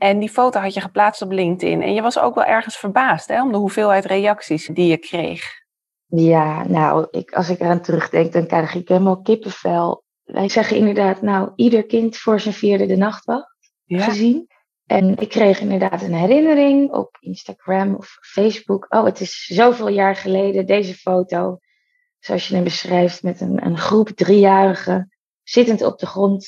[0.00, 1.82] En die foto had je geplaatst op LinkedIn.
[1.82, 5.42] En je was ook wel ergens verbaasd hè, om de hoeveelheid reacties die je kreeg.
[6.06, 10.04] Ja, nou, ik, als ik eraan terugdenk, dan krijg ik helemaal kippenvel.
[10.24, 14.46] Wij zeggen inderdaad, nou, ieder kind voor zijn vierde de nachtwacht gezien.
[14.86, 18.86] En ik kreeg inderdaad een herinnering op Instagram of Facebook.
[18.88, 21.58] Oh, het is zoveel jaar geleden, deze foto.
[22.18, 26.46] Zoals je hem beschrijft, met een, een groep driejarigen zittend op de grond,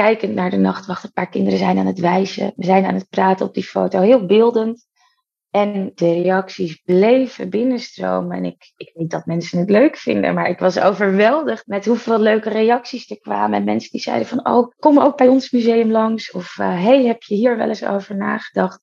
[0.00, 1.04] kijkend naar de nachtwacht.
[1.04, 4.00] Een paar kinderen zijn aan het wijzen, we zijn aan het praten op die foto.
[4.00, 4.88] Heel beeldend.
[5.50, 8.36] En de reacties bleven binnenstromen.
[8.36, 12.18] En ik, ik niet dat mensen het leuk vinden, maar ik was overweldigd met hoeveel
[12.18, 13.58] leuke reacties er kwamen.
[13.58, 16.30] En mensen die zeiden van, oh, kom ook bij ons museum langs.
[16.30, 18.80] Of, eh, hey, heb je hier wel eens over nagedacht?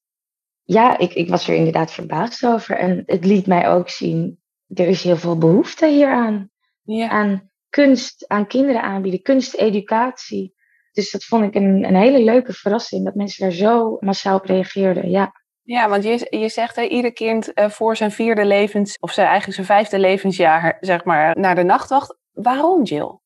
[0.63, 2.77] Ja, ik, ik was er inderdaad verbaasd over.
[2.77, 6.49] En het liet mij ook zien, er is heel veel behoefte hieraan.
[6.83, 7.09] Ja.
[7.09, 10.55] Aan kunst, aan kinderen aanbieden, kunsteducatie.
[10.97, 14.45] Dus dat vond ik een, een hele leuke verrassing, dat mensen daar zo massaal op
[14.45, 15.09] reageerden.
[15.09, 15.31] Ja.
[15.61, 19.27] Ja, want je, je zegt hè, ieder kind eh, voor zijn vierde levens, of zijn,
[19.27, 22.17] eigenlijk zijn vijfde levensjaar, zeg maar, naar de nachtwacht.
[22.31, 23.19] Waarom, Jill?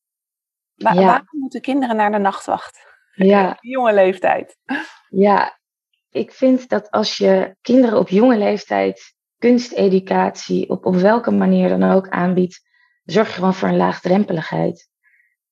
[0.75, 0.99] Wa- Ja.
[1.05, 2.79] Waarom moeten kinderen naar de nachtwacht?
[3.13, 3.57] Ja.
[3.59, 4.57] Jonge leeftijd.
[5.09, 5.59] Ja,
[6.09, 11.91] ik vind dat als je kinderen op jonge leeftijd kunsteducatie op, op welke manier dan
[11.91, 12.61] ook aanbiedt,
[13.03, 14.89] zorg je gewoon voor een laagdrempeligheid.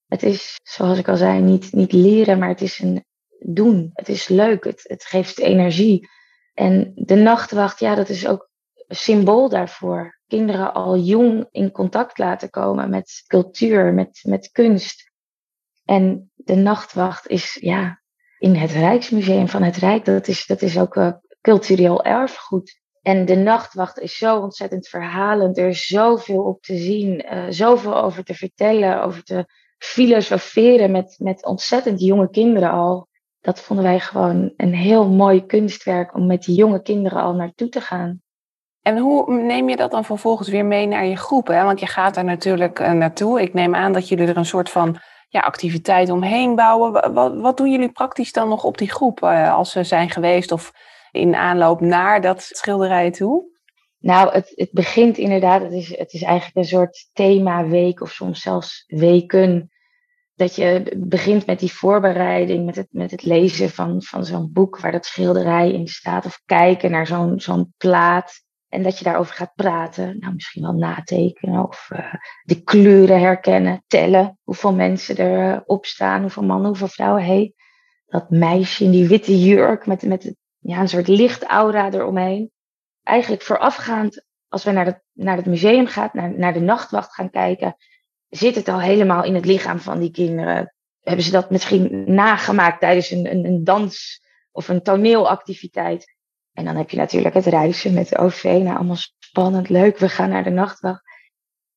[0.10, 3.06] Het is, zoals ik al zei, niet, niet leren, maar het is een
[3.40, 3.90] doen.
[3.94, 6.10] Het is leuk, het, het geeft energie.
[6.54, 8.50] En de nachtwacht, ja, dat is ook
[8.88, 10.20] een symbool daarvoor.
[10.28, 15.12] Kinderen al jong in contact laten komen met cultuur, met, met kunst.
[15.86, 18.02] En de nachtwacht is, ja,
[18.40, 20.06] in het Rijksmuseum van het Rijk.
[20.06, 22.80] Dat is, dat is ook uh, cultureel erfgoed.
[23.02, 25.58] En de nachtwacht is zo ontzettend verhalend.
[25.58, 29.46] Er is zoveel op te zien, uh, zoveel over te vertellen, over te
[29.80, 33.08] filosoferen met, met ontzettend jonge kinderen al.
[33.42, 37.70] Dat vonden wij gewoon een heel mooi kunstwerk om met die jonge kinderen al naartoe
[37.70, 38.22] te gaan.
[38.82, 41.48] En hoe neem je dat dan vervolgens weer mee naar je groep?
[41.48, 43.42] Want je gaat daar natuurlijk uh, naartoe.
[43.42, 44.98] Ik neem aan dat jullie er een soort van
[45.30, 47.14] ja, activiteit omheen bouwen.
[47.14, 50.52] Wat, wat doen jullie praktisch dan nog op die groep uh, als ze zijn geweest
[50.52, 50.72] of
[51.12, 53.49] in aanloop naar dat schilderij toe?
[54.00, 58.42] Nou, het, het begint inderdaad, het is, het is eigenlijk een soort themaweek of soms
[58.42, 59.72] zelfs weken.
[60.36, 64.80] Dat je begint met die voorbereiding, met het, met het lezen van, van zo'n boek
[64.80, 66.26] waar dat schilderij in staat.
[66.26, 68.48] Of kijken naar zo'n zo'n plaat.
[68.70, 70.20] En dat je daarover gaat praten.
[70.20, 74.40] Nou, misschien wel natekenen of uh, de kleuren herkennen, tellen.
[74.44, 77.26] Hoeveel mensen erop uh, staan, hoeveel mannen, hoeveel vrouwen.
[77.26, 77.54] Hey,
[78.06, 82.52] dat meisje in die witte jurk met, met ja, een soort lichtaura eromheen
[83.10, 87.30] eigenlijk voorafgaand, als we naar het, naar het museum gaan, naar, naar de nachtwacht gaan
[87.30, 87.76] kijken,
[88.30, 90.74] zit het al helemaal in het lichaam van die kinderen.
[91.00, 96.18] Hebben ze dat misschien nagemaakt tijdens een, een, een dans of een toneelactiviteit?
[96.54, 98.44] En dan heb je natuurlijk het reizen met de OV.
[98.44, 99.98] Nou, allemaal spannend, leuk.
[99.98, 101.04] We gaan naar de nachtwacht.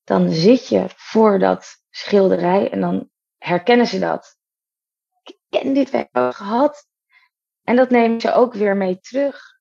[0.05, 4.37] Dan zit je voor dat schilderij en dan herkennen ze dat.
[5.23, 6.87] Ik ken dit wel gehad.
[7.62, 9.52] En dat nemen ze ook weer mee terug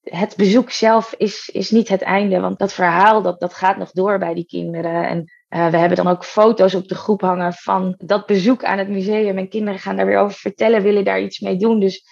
[0.00, 3.90] het bezoek zelf is, is niet het einde, want dat verhaal dat, dat gaat nog
[3.90, 5.08] door bij die kinderen.
[5.08, 8.78] En uh, we hebben dan ook foto's op de groep hangen van dat bezoek aan
[8.78, 9.38] het museum.
[9.38, 11.80] En kinderen gaan daar weer over vertellen, willen daar iets mee doen.
[11.80, 12.04] Dus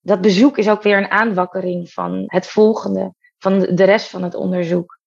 [0.00, 4.34] dat bezoek is ook weer een aanwakkering van het volgende, van de rest van het
[4.34, 5.00] onderzoek.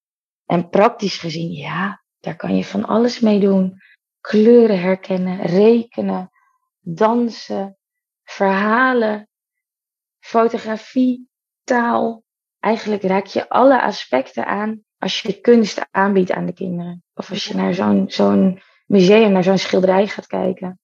[0.45, 3.81] En praktisch gezien, ja, daar kan je van alles mee doen.
[4.21, 6.29] Kleuren herkennen, rekenen,
[6.79, 7.77] dansen,
[8.23, 9.29] verhalen,
[10.19, 11.29] fotografie,
[11.63, 12.23] taal,
[12.65, 17.03] eigenlijk raak je alle aspecten aan als je kunst aanbiedt aan de kinderen.
[17.13, 20.79] Of als je naar zo'n zo'n museum, naar zo'n schilderij gaat kijken.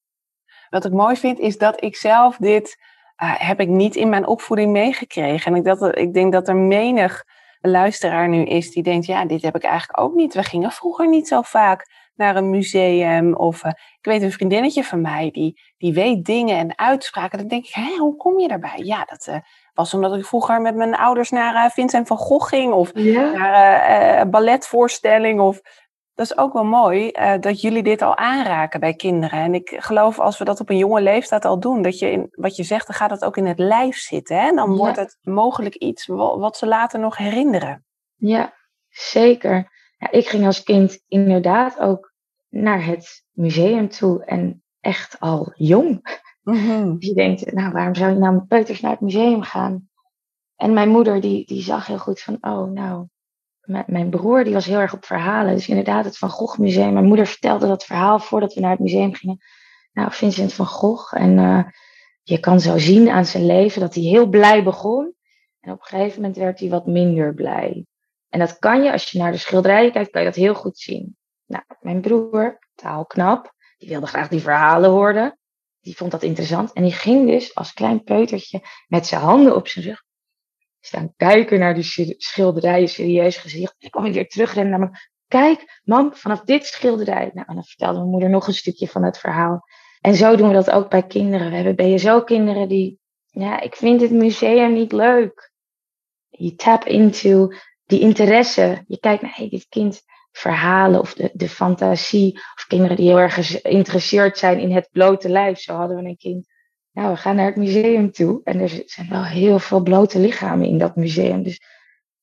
[0.70, 2.78] Wat ik mooi vind is dat ik zelf dit
[3.24, 5.52] uh, heb ik niet in mijn opvoeding meegekregen.
[5.52, 7.24] En ik, dat, ik denk dat er menig
[7.62, 10.34] luisteraar nu is die denkt, ja, dit heb ik eigenlijk ook niet.
[10.34, 13.36] We gingen vroeger niet zo vaak naar een museum.
[13.36, 17.38] Of uh, ik weet een vriendinnetje van mij, die, die weet dingen en uitspraken.
[17.38, 18.78] Dan denk ik, hé, hoe kom je daarbij?
[18.84, 19.36] Ja, dat uh,
[19.82, 22.74] was omdat ik vroeger met mijn ouders naar uh, Vincent van Gogh ging.
[22.74, 23.32] Of ja.
[23.32, 25.40] naar balletvoorstelling.
[25.40, 25.62] Of...
[26.14, 29.40] Dat is ook wel mooi dat jullie dit al aanraken bij kinderen.
[29.40, 32.28] En ik geloof als we dat op een jonge leeftijd al doen, dat je in
[32.32, 34.36] wat je zegt, dan gaat het ook in het lijf zitten.
[34.36, 34.48] Hè?
[34.48, 37.86] En dan wordt het mogelijk iets wat ze later nog herinneren.
[38.16, 38.54] Ja,
[38.90, 39.72] zeker.
[39.98, 42.14] Ja, ik ging als kind inderdaad ook
[42.50, 46.20] naar het museum toe en echt al jong.
[46.44, 47.00] Mm-hmm.
[47.00, 49.90] Dus je denkt, nou waarom zou je nou met peuters naar het museum gaan?
[50.56, 53.08] En mijn moeder die, die zag heel goed van, oh nou,
[53.86, 55.54] mijn broer die was heel erg op verhalen.
[55.54, 56.94] Dus inderdaad het Van Gogh Museum.
[56.94, 59.38] Mijn moeder vertelde dat verhaal voordat we naar het museum gingen.
[59.94, 61.16] Nou, Vincent van Gogh.
[61.18, 61.64] En uh,
[62.24, 65.14] je kan zo zien aan zijn leven dat hij heel blij begon.
[65.60, 67.86] En op een gegeven moment werd hij wat minder blij.
[68.30, 70.80] En dat kan je, als je naar de schilderijen kijkt, kan je dat heel goed
[70.80, 71.18] zien.
[71.46, 75.40] Nou, mijn broer, taalknap, die wilde graag die verhalen horen.
[75.82, 76.74] Die vond dat interessant.
[76.74, 80.04] En die ging dus als klein peutertje met zijn handen op zijn rug
[80.82, 83.76] staan kijken naar die schilderijen, serieus gezicht.
[83.80, 84.98] Dan kwam ik weer terugrennen naar me.
[85.28, 87.32] Kijk, mam, vanaf dit schilderij.
[87.34, 89.64] Nou, en dan vertelde mijn moeder nog een stukje van het verhaal.
[90.02, 91.50] En zo doen we dat ook bij kinderen.
[91.50, 95.52] We hebben BSO-kinderen die, ja, ik vind het museum niet leuk.
[96.30, 97.52] Je tap into
[97.86, 98.84] die interesse.
[98.88, 102.34] Je kijkt naar, hey, dit kind verhalen of de, de fantasie.
[102.36, 105.60] Of kinderen die heel erg geïnteresseerd zijn in het blote lijf.
[105.60, 106.48] Zo hadden we een kind.
[106.92, 108.42] Nou, we gaan naar het museum toe.
[108.44, 111.44] En er zijn wel heel veel blote lichamen in dat museum.
[111.44, 111.62] Dus,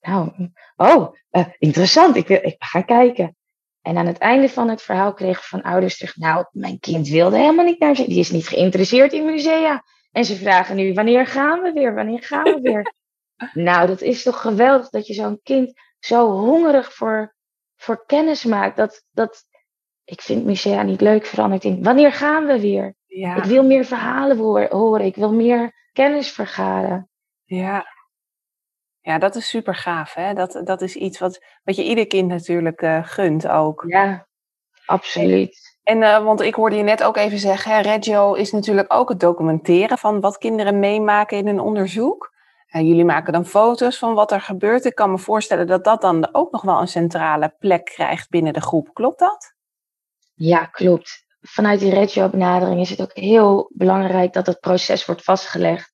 [0.00, 2.16] nou, oh, uh, interessant.
[2.16, 3.36] Ik wil ik ga kijken.
[3.82, 6.16] En aan het einde van het verhaal kregen van ouders terug.
[6.16, 9.84] Nou, mijn kind wilde helemaal niet naar Die is niet geïnteresseerd in musea.
[10.12, 11.94] En ze vragen nu, wanneer gaan we weer?
[11.94, 12.94] Wanneer gaan we weer?
[13.68, 17.34] nou, dat is toch geweldig dat je zo'n kind zo hongerig voor
[17.78, 18.76] voor kennis maakt.
[18.76, 19.44] Dat, dat,
[20.04, 21.82] ik vind musea niet leuk veranderd in.
[21.82, 22.94] Wanneer gaan we weer?
[23.06, 23.36] Ja.
[23.36, 24.36] Ik wil meer verhalen
[24.70, 25.06] horen.
[25.06, 27.10] Ik wil meer kennis vergaren.
[27.44, 27.86] Ja.
[29.00, 30.14] Ja, dat is super gaaf.
[30.14, 30.34] Hè?
[30.34, 33.84] Dat, dat is iets wat, wat je ieder kind natuurlijk uh, gunt ook.
[33.86, 34.26] Ja,
[34.86, 35.78] absoluut.
[35.82, 39.08] En, uh, want ik hoorde je net ook even zeggen, hè, Reggio is natuurlijk ook
[39.08, 42.36] het documenteren van wat kinderen meemaken in een onderzoek.
[42.70, 44.84] Jullie maken dan foto's van wat er gebeurt.
[44.84, 48.52] Ik kan me voorstellen dat dat dan ook nog wel een centrale plek krijgt binnen
[48.52, 48.94] de groep.
[48.94, 49.54] Klopt dat?
[50.34, 51.24] Ja, klopt.
[51.40, 55.92] Vanuit die regio-benadering is het ook heel belangrijk dat het proces wordt vastgelegd.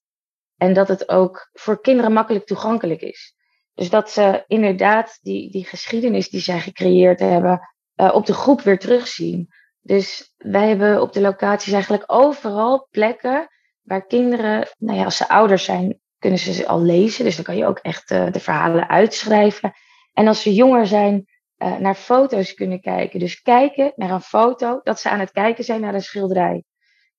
[0.57, 3.35] En dat het ook voor kinderen makkelijk toegankelijk is.
[3.75, 7.61] Dus dat ze inderdaad die, die geschiedenis die zij gecreëerd hebben
[7.97, 9.49] uh, op de groep weer terugzien.
[9.81, 13.49] Dus wij hebben op de locaties eigenlijk overal plekken
[13.83, 17.25] waar kinderen, nou ja, als ze ouders zijn, kunnen ze ze al lezen.
[17.25, 19.73] Dus dan kan je ook echt uh, de verhalen uitschrijven.
[20.13, 21.27] En als ze jonger zijn,
[21.59, 23.19] uh, naar foto's kunnen kijken.
[23.19, 26.65] Dus kijken naar een foto, dat ze aan het kijken zijn naar een schilderij.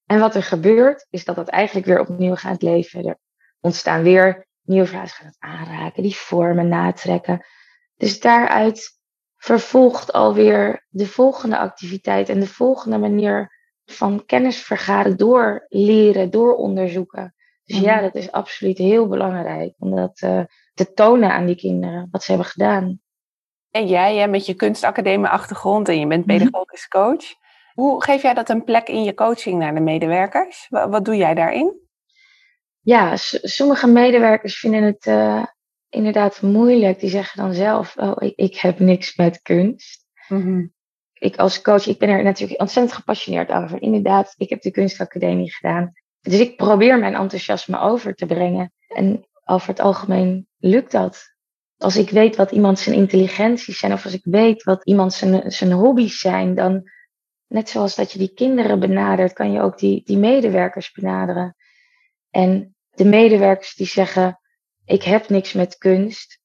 [0.05, 3.05] En wat er gebeurt, is dat dat eigenlijk weer opnieuw gaat leven.
[3.05, 3.17] Er
[3.59, 5.09] ontstaan weer nieuwe vragen.
[5.09, 7.45] Ze gaan aanraken, die vormen natrekken.
[7.97, 8.99] Dus daaruit
[9.37, 13.51] vervolgt alweer de volgende activiteit en de volgende manier
[13.85, 17.34] van kennis vergaren door leren, door onderzoeken.
[17.65, 18.03] Dus ja, mhm.
[18.03, 20.41] dat is absoluut heel belangrijk om dat uh,
[20.73, 22.99] te tonen aan die kinderen, wat ze hebben gedaan.
[23.71, 26.37] En jij, jij met je kunstacademie-achtergrond en je bent mhm.
[26.37, 27.23] pedagogisch coach.
[27.73, 30.67] Hoe geef jij dat een plek in je coaching naar de medewerkers?
[30.69, 31.79] Wat, doe jij daarin?
[32.81, 35.43] Ja, sommige medewerkers vinden het uh,
[35.89, 36.99] inderdaad moeilijk.
[36.99, 40.05] Die zeggen dan zelf, oh, ik, ik heb niks met kunst.
[40.27, 40.65] Mhm.
[41.13, 43.81] Ik als coach, ik ben er natuurlijk ontzettend gepassioneerd over.
[43.81, 45.93] Inderdaad, ik heb de kunstacademie gedaan.
[46.25, 48.73] Dus ik probeer mijn enthousiasme over te brengen.
[48.87, 51.33] En over het algemeen lukt dat.
[51.77, 55.51] Als ik weet wat iemand zijn intelligenties zijn, of als ik weet wat iemand zijn,
[55.51, 56.91] zijn hobby's zijn, dan,
[57.47, 61.55] net zoals dat je die kinderen benadert, kan je ook die, die medewerkers benaderen.
[62.29, 64.39] En de medewerkers die zeggen,
[64.85, 66.39] ik heb niks met kunst.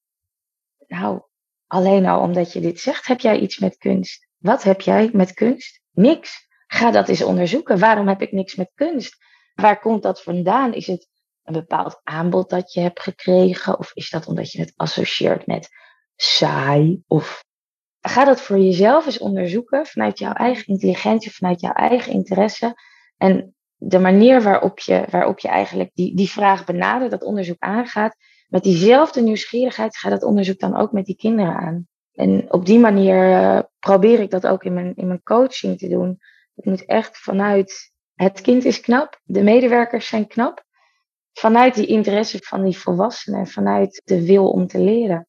[0.87, 1.21] Nou,
[1.67, 4.27] alleen al omdat je dit zegt, heb jij iets met kunst.
[4.37, 5.81] Wat heb jij met kunst?
[5.91, 6.47] Niks.
[6.67, 7.79] Ga dat eens onderzoeken.
[7.79, 9.17] Waarom heb ik niks met kunst?
[9.55, 10.73] Waar komt dat vandaan?
[10.73, 11.07] Is het
[11.43, 13.79] een bepaald aanbod dat je hebt gekregen?
[13.79, 15.69] Of is dat omdat je het associeert met
[16.15, 17.03] saai?
[17.07, 17.43] Of
[18.01, 22.73] ga dat voor jezelf eens onderzoeken vanuit jouw eigen intelligentie, vanuit jouw eigen interesse.
[23.17, 28.15] En de manier waarop je, waarop je eigenlijk die, die vraag benadert, dat onderzoek aangaat,
[28.47, 31.87] met diezelfde nieuwsgierigheid ga dat onderzoek dan ook met die kinderen aan.
[32.13, 35.87] En op die manier uh, probeer ik dat ook in mijn, in mijn coaching te
[35.87, 36.19] doen.
[36.55, 37.91] Het moet echt vanuit
[38.23, 40.63] het kind is knap, de medewerkers zijn knap.
[41.33, 45.27] Vanuit die interesse van die volwassenen en vanuit de wil om te leren.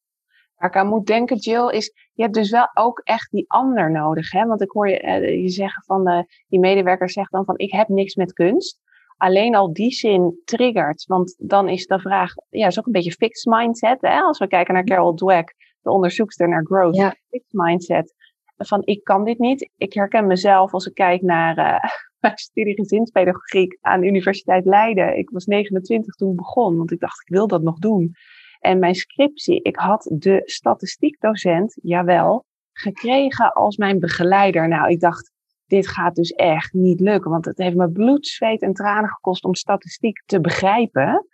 [0.55, 3.91] Waar ik aan moet denken, Jill, is je hebt dus wel ook echt die ander
[3.91, 4.31] nodig.
[4.31, 4.45] Hè?
[4.45, 7.71] Want ik hoor je, uh, je zeggen van uh, die medewerker zegt dan van ik
[7.71, 8.81] heb niks met kunst
[9.17, 11.05] alleen al die zin triggert.
[11.05, 14.01] Want dan is de vraag, ja, is ook een beetje fixed mindset.
[14.01, 14.19] Hè?
[14.19, 17.15] Als we kijken naar Carol Dweck, de onderzoekster naar growth, ja.
[17.29, 18.13] fixed mindset.
[18.57, 19.69] Van ik kan dit niet.
[19.77, 21.89] Ik herken mezelf als ik kijk naar uh,
[22.23, 25.17] mijn studie gezinspedagogiek aan de Universiteit Leiden.
[25.17, 28.15] Ik was 29 toen ik begon, want ik dacht ik wil dat nog doen.
[28.59, 34.67] En mijn scriptie, ik had de statistiekdocent, jawel, gekregen als mijn begeleider.
[34.67, 35.31] Nou, ik dacht,
[35.65, 37.31] dit gaat dus echt niet lukken.
[37.31, 41.27] Want het heeft me bloed, zweet en tranen gekost om statistiek te begrijpen.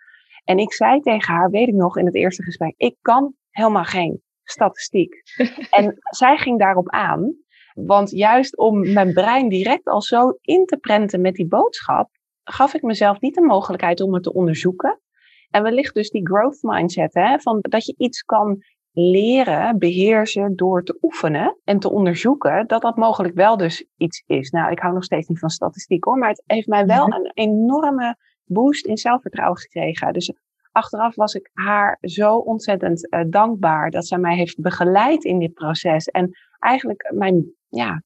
[0.44, 3.84] En ik zei tegen haar, weet ik nog in het eerste gesprek, ik kan helemaal
[3.84, 5.22] geen statistiek.
[5.78, 7.34] en zij ging daarop aan.
[7.74, 12.10] Want juist om mijn brein direct al zo in te prenten met die boodschap,
[12.44, 15.00] gaf ik mezelf niet de mogelijkheid om het te onderzoeken.
[15.50, 20.84] En wellicht dus die growth mindset, hè, van dat je iets kan leren, beheersen door
[20.84, 24.50] te oefenen en te onderzoeken dat dat mogelijk wel dus iets is.
[24.50, 27.16] Nou, ik hou nog steeds niet van statistiek hoor, maar het heeft mij wel mhm.
[27.16, 30.12] een enorme boost in zelfvertrouwen gekregen.
[30.12, 30.32] Dus
[30.80, 35.54] achteraf was ik haar zo ontzettend uh, dankbaar dat zij mij heeft begeleid in dit
[35.54, 38.02] proces en eigenlijk mijn ja,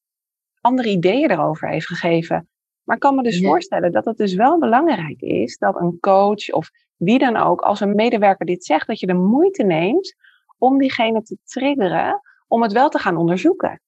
[0.61, 2.47] andere ideeën erover heeft gegeven.
[2.83, 6.51] Maar ik kan me dus voorstellen dat het dus wel belangrijk is dat een coach
[6.51, 10.15] of wie dan ook, als een medewerker dit zegt, dat je de moeite neemt
[10.57, 13.81] om diegene te triggeren om het wel te gaan onderzoeken.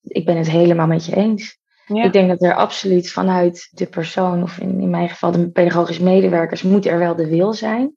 [0.00, 1.58] Ik ben het helemaal met je eens.
[1.86, 6.02] Ik denk dat er absoluut vanuit de persoon, of in, in mijn geval de pedagogische
[6.02, 7.94] medewerkers, moet er wel de wil zijn.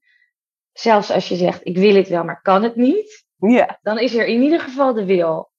[0.73, 3.25] Zelfs als je zegt, ik wil het wel, maar kan het niet.
[3.37, 3.79] Ja.
[3.81, 5.51] Dan is er in ieder geval de wil.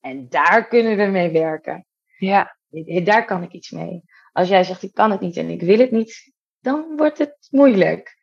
[0.00, 1.86] En daar kunnen we mee werken.
[2.18, 2.56] Ja.
[3.04, 4.02] Daar kan ik iets mee.
[4.32, 7.48] Als jij zegt, ik kan het niet en ik wil het niet, dan wordt het
[7.50, 8.16] moeilijk.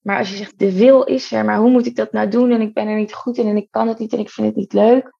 [0.00, 2.50] Maar als je zegt, de wil is er, maar hoe moet ik dat nou doen?
[2.50, 4.46] En ik ben er niet goed in en ik kan het niet en ik vind
[4.46, 5.12] het niet leuk.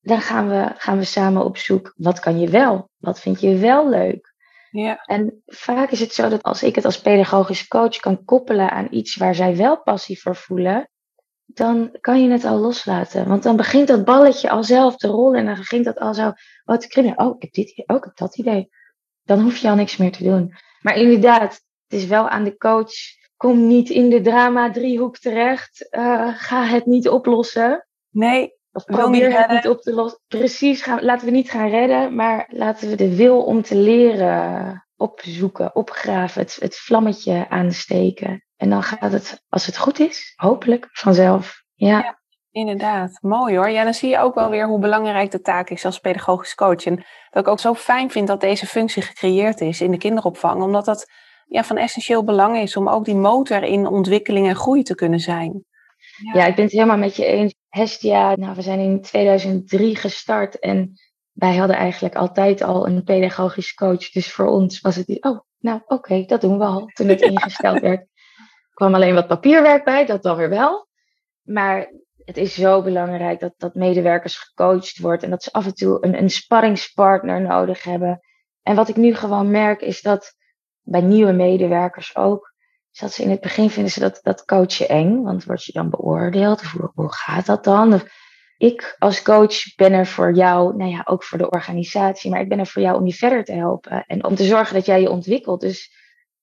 [0.00, 2.90] Dan gaan we, gaan we samen op zoek, wat kan je wel?
[2.96, 4.33] Wat vind je wel leuk?
[4.76, 5.04] Ja.
[5.04, 8.86] En vaak is het zo dat als ik het als pedagogisch coach kan koppelen aan
[8.90, 10.90] iets waar zij wel passie voor voelen,
[11.44, 13.28] dan kan je het al loslaten.
[13.28, 16.32] Want dan begint dat balletje al zelf te rollen en dan begint dat al zo
[16.64, 17.18] oh, te kribbelen.
[17.18, 18.68] Oh, ik heb dit idee, oh, ik heb dat idee.
[19.22, 20.54] Dan hoef je al niks meer te doen.
[20.80, 21.52] Maar inderdaad,
[21.86, 22.92] het is wel aan de coach
[23.36, 25.88] kom niet in de drama-driehoek terecht.
[25.90, 27.86] Uh, ga het niet oplossen.
[28.10, 28.52] Nee.
[28.74, 30.20] Of probeer het niet op te lossen.
[30.28, 34.86] Precies, gaan, laten we niet gaan redden, maar laten we de wil om te leren
[34.96, 38.44] opzoeken, opgraven, het, het vlammetje aansteken.
[38.56, 41.62] En dan gaat het, als het goed is, hopelijk vanzelf.
[41.74, 42.22] Ja.
[42.50, 43.68] Inderdaad, mooi hoor.
[43.70, 46.84] Ja, dan zie je ook wel weer hoe belangrijk de taak is als pedagogisch coach.
[46.84, 50.62] En dat ik ook zo fijn vind dat deze functie gecreëerd is in de kinderopvang,
[50.62, 51.10] omdat dat
[51.46, 55.20] ja, van essentieel belang is om ook die motor in ontwikkeling en groei te kunnen
[55.20, 55.64] zijn.
[56.16, 57.54] Ja, ja ik ben het helemaal met je eens.
[57.68, 60.94] Hestia, nou, we zijn in 2003 gestart en
[61.32, 64.10] wij hadden eigenlijk altijd al een pedagogisch coach.
[64.10, 67.80] Dus voor ons was het, oh, nou oké, dat doen we al toen het ingesteld
[67.80, 68.00] werd.
[68.00, 70.88] Er kwam alleen wat papierwerk bij, dat dan weer wel.
[71.42, 71.92] Maar
[72.24, 75.98] het is zo belangrijk dat, dat medewerkers gecoacht worden en dat ze af en toe
[76.00, 78.20] een, een sparringspartner nodig hebben.
[78.62, 80.34] En wat ik nu gewoon merk is dat
[80.82, 82.53] bij nieuwe medewerkers ook,
[82.94, 85.72] is dat ze in het begin vinden ze dat, dat coachen eng, want word je
[85.72, 86.62] dan beoordeeld?
[86.94, 88.00] Hoe, gaat dat dan?
[88.56, 92.48] Ik als coach ben er voor jou, nou ja, ook voor de organisatie, maar ik
[92.48, 95.00] ben er voor jou om je verder te helpen en om te zorgen dat jij
[95.00, 95.60] je ontwikkelt.
[95.60, 95.92] Dus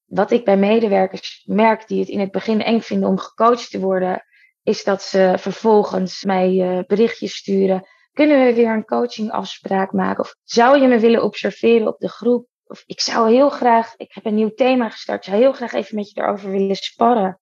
[0.06, 3.80] wat ik bij medewerkers merk die het in het begin eng vinden om gecoacht te
[3.80, 4.26] worden,
[4.64, 7.88] is dat ze vervolgens mij uh, berichtjes sturen.
[8.14, 10.24] Kunnen we weer een coachingafspraak maken?
[10.24, 12.47] Of zou je me willen observeren op de groep?
[12.72, 15.96] Of ik zou heel graag, ik heb een nieuw thema gestart, zou heel graag even
[15.96, 17.40] met je erover willen sparren.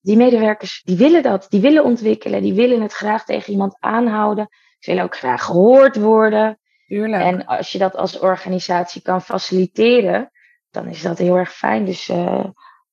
[0.00, 4.48] Die medewerkers, die willen dat, die willen ontwikkelen, die willen het graag tegen iemand aanhouden.
[4.78, 6.58] Ze willen ook graag gehoord worden.
[6.86, 7.22] Tuurlijk.
[7.22, 10.30] En als je dat als organisatie kan faciliteren,
[10.70, 11.84] dan is dat heel erg fijn.
[11.84, 12.44] Dus uh,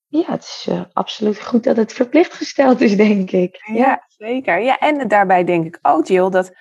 [0.07, 3.61] ja, het is uh, absoluut goed dat het verplicht gesteld is, denk ik.
[3.65, 4.03] Ja, ja.
[4.07, 4.61] zeker.
[4.61, 6.51] Ja, en daarbij denk ik ook, Jill, dat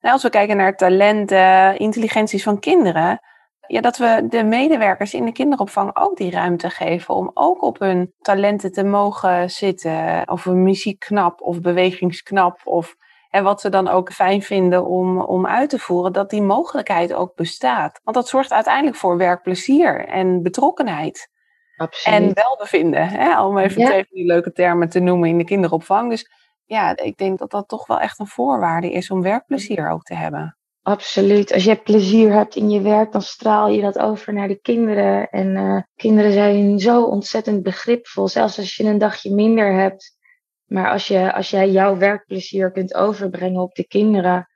[0.00, 3.20] nou, als we kijken naar talenten, intelligenties van kinderen,
[3.66, 7.78] ja, dat we de medewerkers in de kinderopvang ook die ruimte geven om ook op
[7.78, 10.28] hun talenten te mogen zitten.
[10.28, 12.96] Of een muziekknap of bewegingsknap of
[13.30, 17.12] en wat ze dan ook fijn vinden om, om uit te voeren, dat die mogelijkheid
[17.12, 18.00] ook bestaat.
[18.04, 21.30] Want dat zorgt uiteindelijk voor werkplezier en betrokkenheid.
[21.76, 22.18] Absoluut.
[22.18, 23.42] En welbevinden, hè?
[23.42, 23.86] om even ja.
[23.86, 26.10] twee die leuke termen te noemen in de kinderopvang.
[26.10, 26.30] Dus
[26.64, 30.14] ja, ik denk dat dat toch wel echt een voorwaarde is om werkplezier ook te
[30.14, 30.56] hebben.
[30.86, 31.52] Absoluut.
[31.52, 35.30] Als je plezier hebt in je werk, dan straal je dat over naar de kinderen.
[35.30, 40.16] En uh, kinderen zijn zo ontzettend begripvol, zelfs als je een dagje minder hebt.
[40.64, 44.48] Maar als, je, als jij jouw werkplezier kunt overbrengen op de kinderen,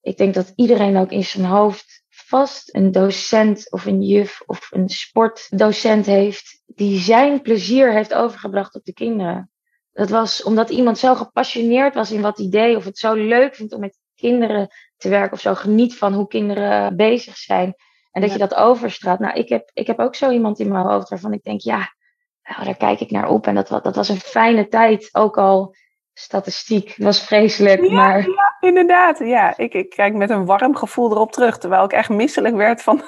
[0.00, 4.68] ik denk dat iedereen ook in zijn hoofd vast een docent of een juf of
[4.70, 9.50] een sportdocent heeft die zijn plezier heeft overgebracht op de kinderen.
[9.92, 13.54] Dat was omdat iemand zo gepassioneerd was in wat hij deed of het zo leuk
[13.54, 17.74] vindt om met kinderen te werken of zo geniet van hoe kinderen bezig zijn.
[18.10, 18.36] En dat ja.
[18.36, 19.18] je dat overstraat.
[19.18, 21.94] Nou, ik heb, ik heb ook zo iemand in mijn hoofd waarvan ik denk, ja,
[22.42, 23.46] nou, daar kijk ik naar op.
[23.46, 25.74] En dat, dat was een fijne tijd, ook al
[26.12, 26.94] statistiek.
[26.96, 28.20] Was vreselijk, ja, maar...
[28.20, 29.18] Ja, inderdaad.
[29.18, 31.58] Ja, ik, ik kijk met een warm gevoel erop terug.
[31.58, 32.96] Terwijl ik echt misselijk werd van...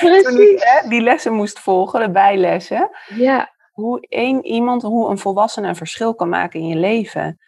[0.00, 2.90] Ik, hè, die lessen moest volgen, de bijlessen.
[3.14, 3.52] Ja.
[3.72, 7.38] Hoe één iemand, hoe een volwassene een verschil kan maken in je leven.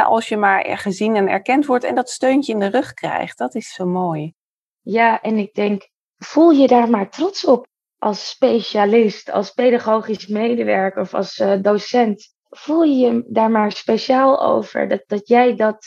[0.00, 3.38] Als je maar gezien en erkend wordt en dat steuntje in de rug krijgt.
[3.38, 4.34] Dat is zo mooi.
[4.80, 7.66] Ja, en ik denk, voel je daar maar trots op
[7.98, 12.34] als specialist, als pedagogisch medewerker of als uh, docent.
[12.48, 15.86] Voel je je daar maar speciaal over dat, dat jij dat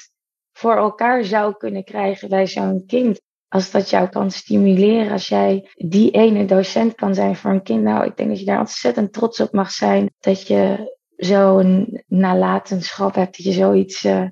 [0.51, 3.21] voor elkaar zou kunnen krijgen bij zo'n kind.
[3.47, 7.83] Als dat jou kan stimuleren, als jij die ene docent kan zijn voor een kind.
[7.83, 10.13] Nou, ik denk dat je daar ontzettend trots op mag zijn.
[10.19, 14.27] Dat je zo'n nalatenschap hebt, dat je zoiets uh,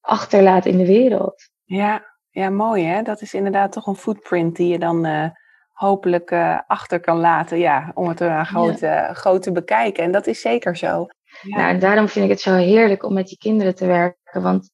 [0.00, 1.48] achterlaat in de wereld.
[1.64, 3.02] Ja, ja, mooi hè.
[3.02, 5.28] Dat is inderdaad toch een footprint die je dan uh,
[5.72, 7.58] hopelijk uh, achter kan laten.
[7.58, 9.12] Ja, om het uh, groot, ja.
[9.12, 10.04] groot te bekijken.
[10.04, 11.06] En dat is zeker zo.
[11.42, 11.56] Ja.
[11.56, 14.42] Nou, en daarom vind ik het zo heerlijk om met die kinderen te werken.
[14.42, 14.70] Want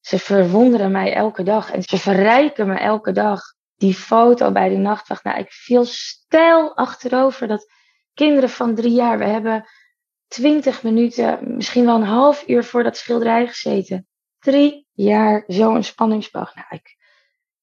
[0.00, 1.72] ze verwonderen mij elke dag.
[1.72, 3.40] En ze verrijken me elke dag.
[3.76, 5.24] Die foto bij de nachtwacht.
[5.24, 7.66] Nou, ik viel stijl achterover dat
[8.14, 9.18] kinderen van drie jaar.
[9.18, 9.68] We hebben
[10.30, 14.06] twintig minuten, misschien wel een half uur voor dat schilderij gezeten.
[14.38, 16.54] Drie jaar zo'n spanningsboog.
[16.54, 16.96] Nou, ik,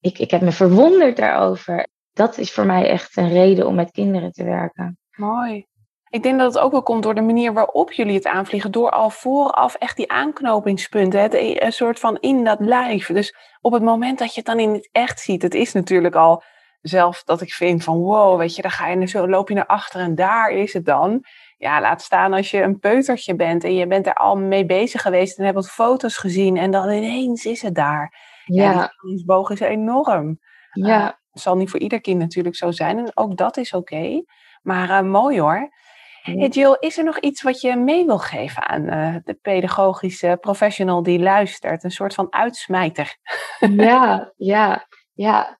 [0.00, 1.86] ik, ik heb me verwonderd daarover.
[2.12, 4.98] Dat is voor mij echt een reden om met kinderen te werken.
[5.16, 5.66] Mooi.
[6.08, 8.70] Ik denk dat het ook wel komt door de manier waarop jullie het aanvliegen.
[8.70, 11.20] Door al vooraf echt die aanknopingspunten.
[11.20, 13.12] Het, een soort van in dat live.
[13.12, 15.42] Dus op het moment dat je het dan in het echt ziet.
[15.42, 16.42] Het is natuurlijk al
[16.80, 19.66] zelf dat ik vind van wow, weet je, dan ga je zo, loop je naar
[19.66, 21.24] achter en daar is het dan.
[21.58, 25.02] Ja, laat staan als je een peutertje bent en je bent er al mee bezig
[25.02, 28.14] geweest en hebt wat foto's gezien en dan ineens is het daar.
[28.44, 30.38] Ja, ja die boog is enorm.
[30.72, 31.00] Ja.
[31.00, 33.94] Uh, het zal niet voor ieder kind natuurlijk zo zijn en ook dat is oké.
[33.94, 34.24] Okay.
[34.62, 35.76] Maar uh, mooi hoor.
[36.22, 40.38] Hey Jill, is er nog iets wat je mee wil geven aan uh, de pedagogische
[40.40, 41.84] professional die luistert?
[41.84, 43.16] Een soort van uitsmijter.
[43.58, 45.58] Ja, ja, ja.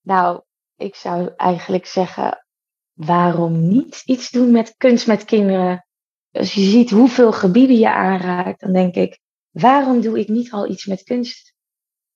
[0.00, 0.42] Nou,
[0.76, 2.46] ik zou eigenlijk zeggen,
[3.06, 5.86] waarom niet iets doen met kunst met kinderen?
[6.32, 9.18] Als je ziet hoeveel gebieden je aanraakt, dan denk ik,
[9.50, 11.54] waarom doe ik niet al iets met kunst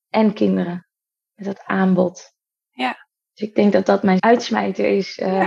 [0.09, 0.89] en kinderen?
[1.35, 2.33] Met dat aanbod.
[2.71, 3.07] Ja.
[3.33, 5.19] Dus ik denk dat dat mijn uitsmijter is.
[5.19, 5.41] Uh,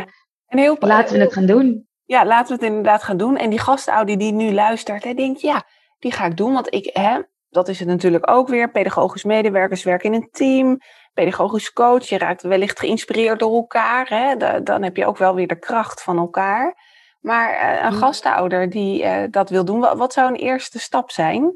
[0.46, 1.88] en heel, laten we het gaan doen.
[2.06, 3.38] Ja, laten we het inderdaad gaan doen.
[3.38, 5.68] En die gastaudi die nu luistert, hè, denkt, ja,
[6.00, 6.54] die ga ik doen.
[6.54, 8.72] Want ik, hè, dat is het natuurlijk ook weer.
[8.72, 10.78] Pedagogisch medewerkers werken in een team.
[11.18, 14.08] Pedagogisch coach, je raakt wellicht geïnspireerd door elkaar.
[14.08, 14.36] Hè?
[14.64, 16.76] dan heb je ook wel weer de kracht van elkaar.
[17.20, 21.12] Maar uh, een gastouder die uh, dat wil doen, wat, wat zou een eerste stap
[21.12, 21.52] zijn?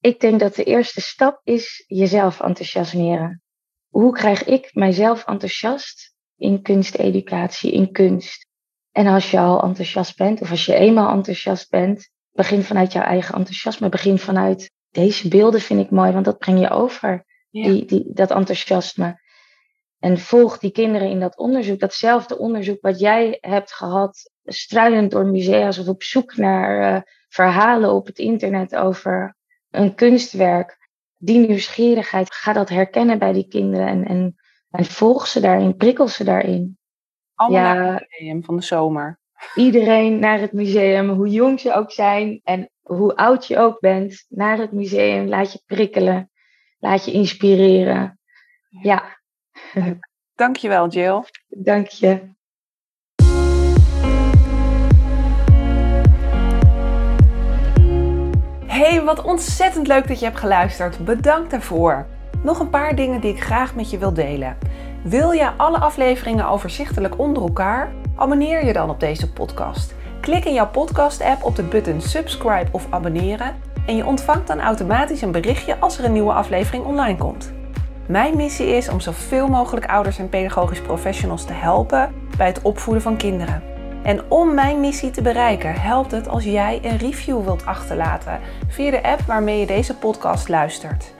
[0.00, 3.42] Ik denk dat de eerste stap is jezelf enthousiasmeren.
[3.88, 8.46] Hoe krijg ik mijzelf enthousiast in kunsteducatie, in kunst?
[8.92, 13.02] En als je al enthousiast bent, of als je eenmaal enthousiast bent, begin vanuit jouw
[13.02, 13.88] eigen enthousiasme.
[13.88, 18.30] Begin vanuit deze beelden vind ik mooi, want dat breng je over, die, die, dat
[18.30, 19.20] enthousiasme.
[19.98, 25.26] En volg die kinderen in dat onderzoek, datzelfde onderzoek wat jij hebt gehad, struinend door
[25.26, 29.36] musea's of op zoek naar uh, verhalen op het internet over
[29.70, 30.78] een kunstwerk.
[31.16, 34.36] Die nieuwsgierigheid, ga dat herkennen bij die kinderen en, en,
[34.70, 36.78] en volg ze daarin, prikkel ze daarin.
[37.34, 39.20] Allemaal ja, naar het museum van de zomer.
[39.54, 44.24] Iedereen naar het museum, hoe jong ze ook zijn en hoe oud je ook bent,
[44.28, 45.28] naar het museum.
[45.28, 46.29] Laat je prikkelen,
[46.80, 48.18] laat je inspireren.
[48.82, 49.18] Ja.
[50.34, 51.24] Dankjewel, Jill.
[51.48, 52.28] Dank je.
[58.66, 61.04] Hey, wat ontzettend leuk dat je hebt geluisterd.
[61.04, 62.06] Bedankt daarvoor.
[62.42, 64.56] Nog een paar dingen die ik graag met je wil delen.
[65.04, 67.92] Wil je alle afleveringen overzichtelijk onder elkaar?
[68.16, 69.94] Abonneer je dan op deze podcast.
[70.20, 73.54] Klik in jouw podcast-app op de button subscribe of abonneren
[73.90, 77.52] en je ontvangt dan automatisch een berichtje als er een nieuwe aflevering online komt.
[78.06, 83.02] Mijn missie is om zoveel mogelijk ouders en pedagogisch professionals te helpen bij het opvoeden
[83.02, 83.62] van kinderen.
[84.02, 88.90] En om mijn missie te bereiken, helpt het als jij een review wilt achterlaten via
[88.90, 91.14] de app waarmee je deze podcast luistert.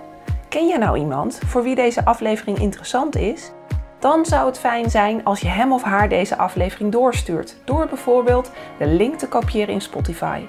[0.49, 3.53] Ken je nou iemand voor wie deze aflevering interessant is?
[3.99, 8.51] Dan zou het fijn zijn als je hem of haar deze aflevering doorstuurt, door bijvoorbeeld
[8.79, 10.41] de link te kopiëren in Spotify.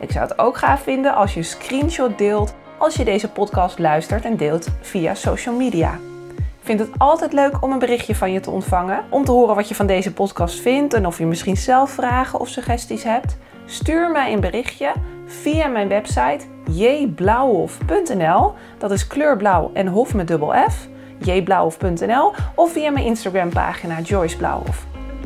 [0.00, 3.78] Ik zou het ook gaaf vinden als je een screenshot deelt als je deze podcast
[3.78, 5.98] luistert en deelt via social media.
[6.36, 9.54] Ik vind het altijd leuk om een berichtje van je te ontvangen, om te horen
[9.54, 13.36] wat je van deze podcast vindt en of je misschien zelf vragen of suggesties hebt.
[13.66, 14.92] Stuur mij een berichtje
[15.26, 16.38] via mijn website
[16.70, 18.52] jblauwhof.nl.
[18.78, 20.88] Dat is kleurblauw en hof met dubbel F
[21.18, 24.84] jblauwhof.nl of via mijn Instagram pagina Joyce Blauwhof.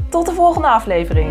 [0.09, 1.29] Tot de volgende aflevering!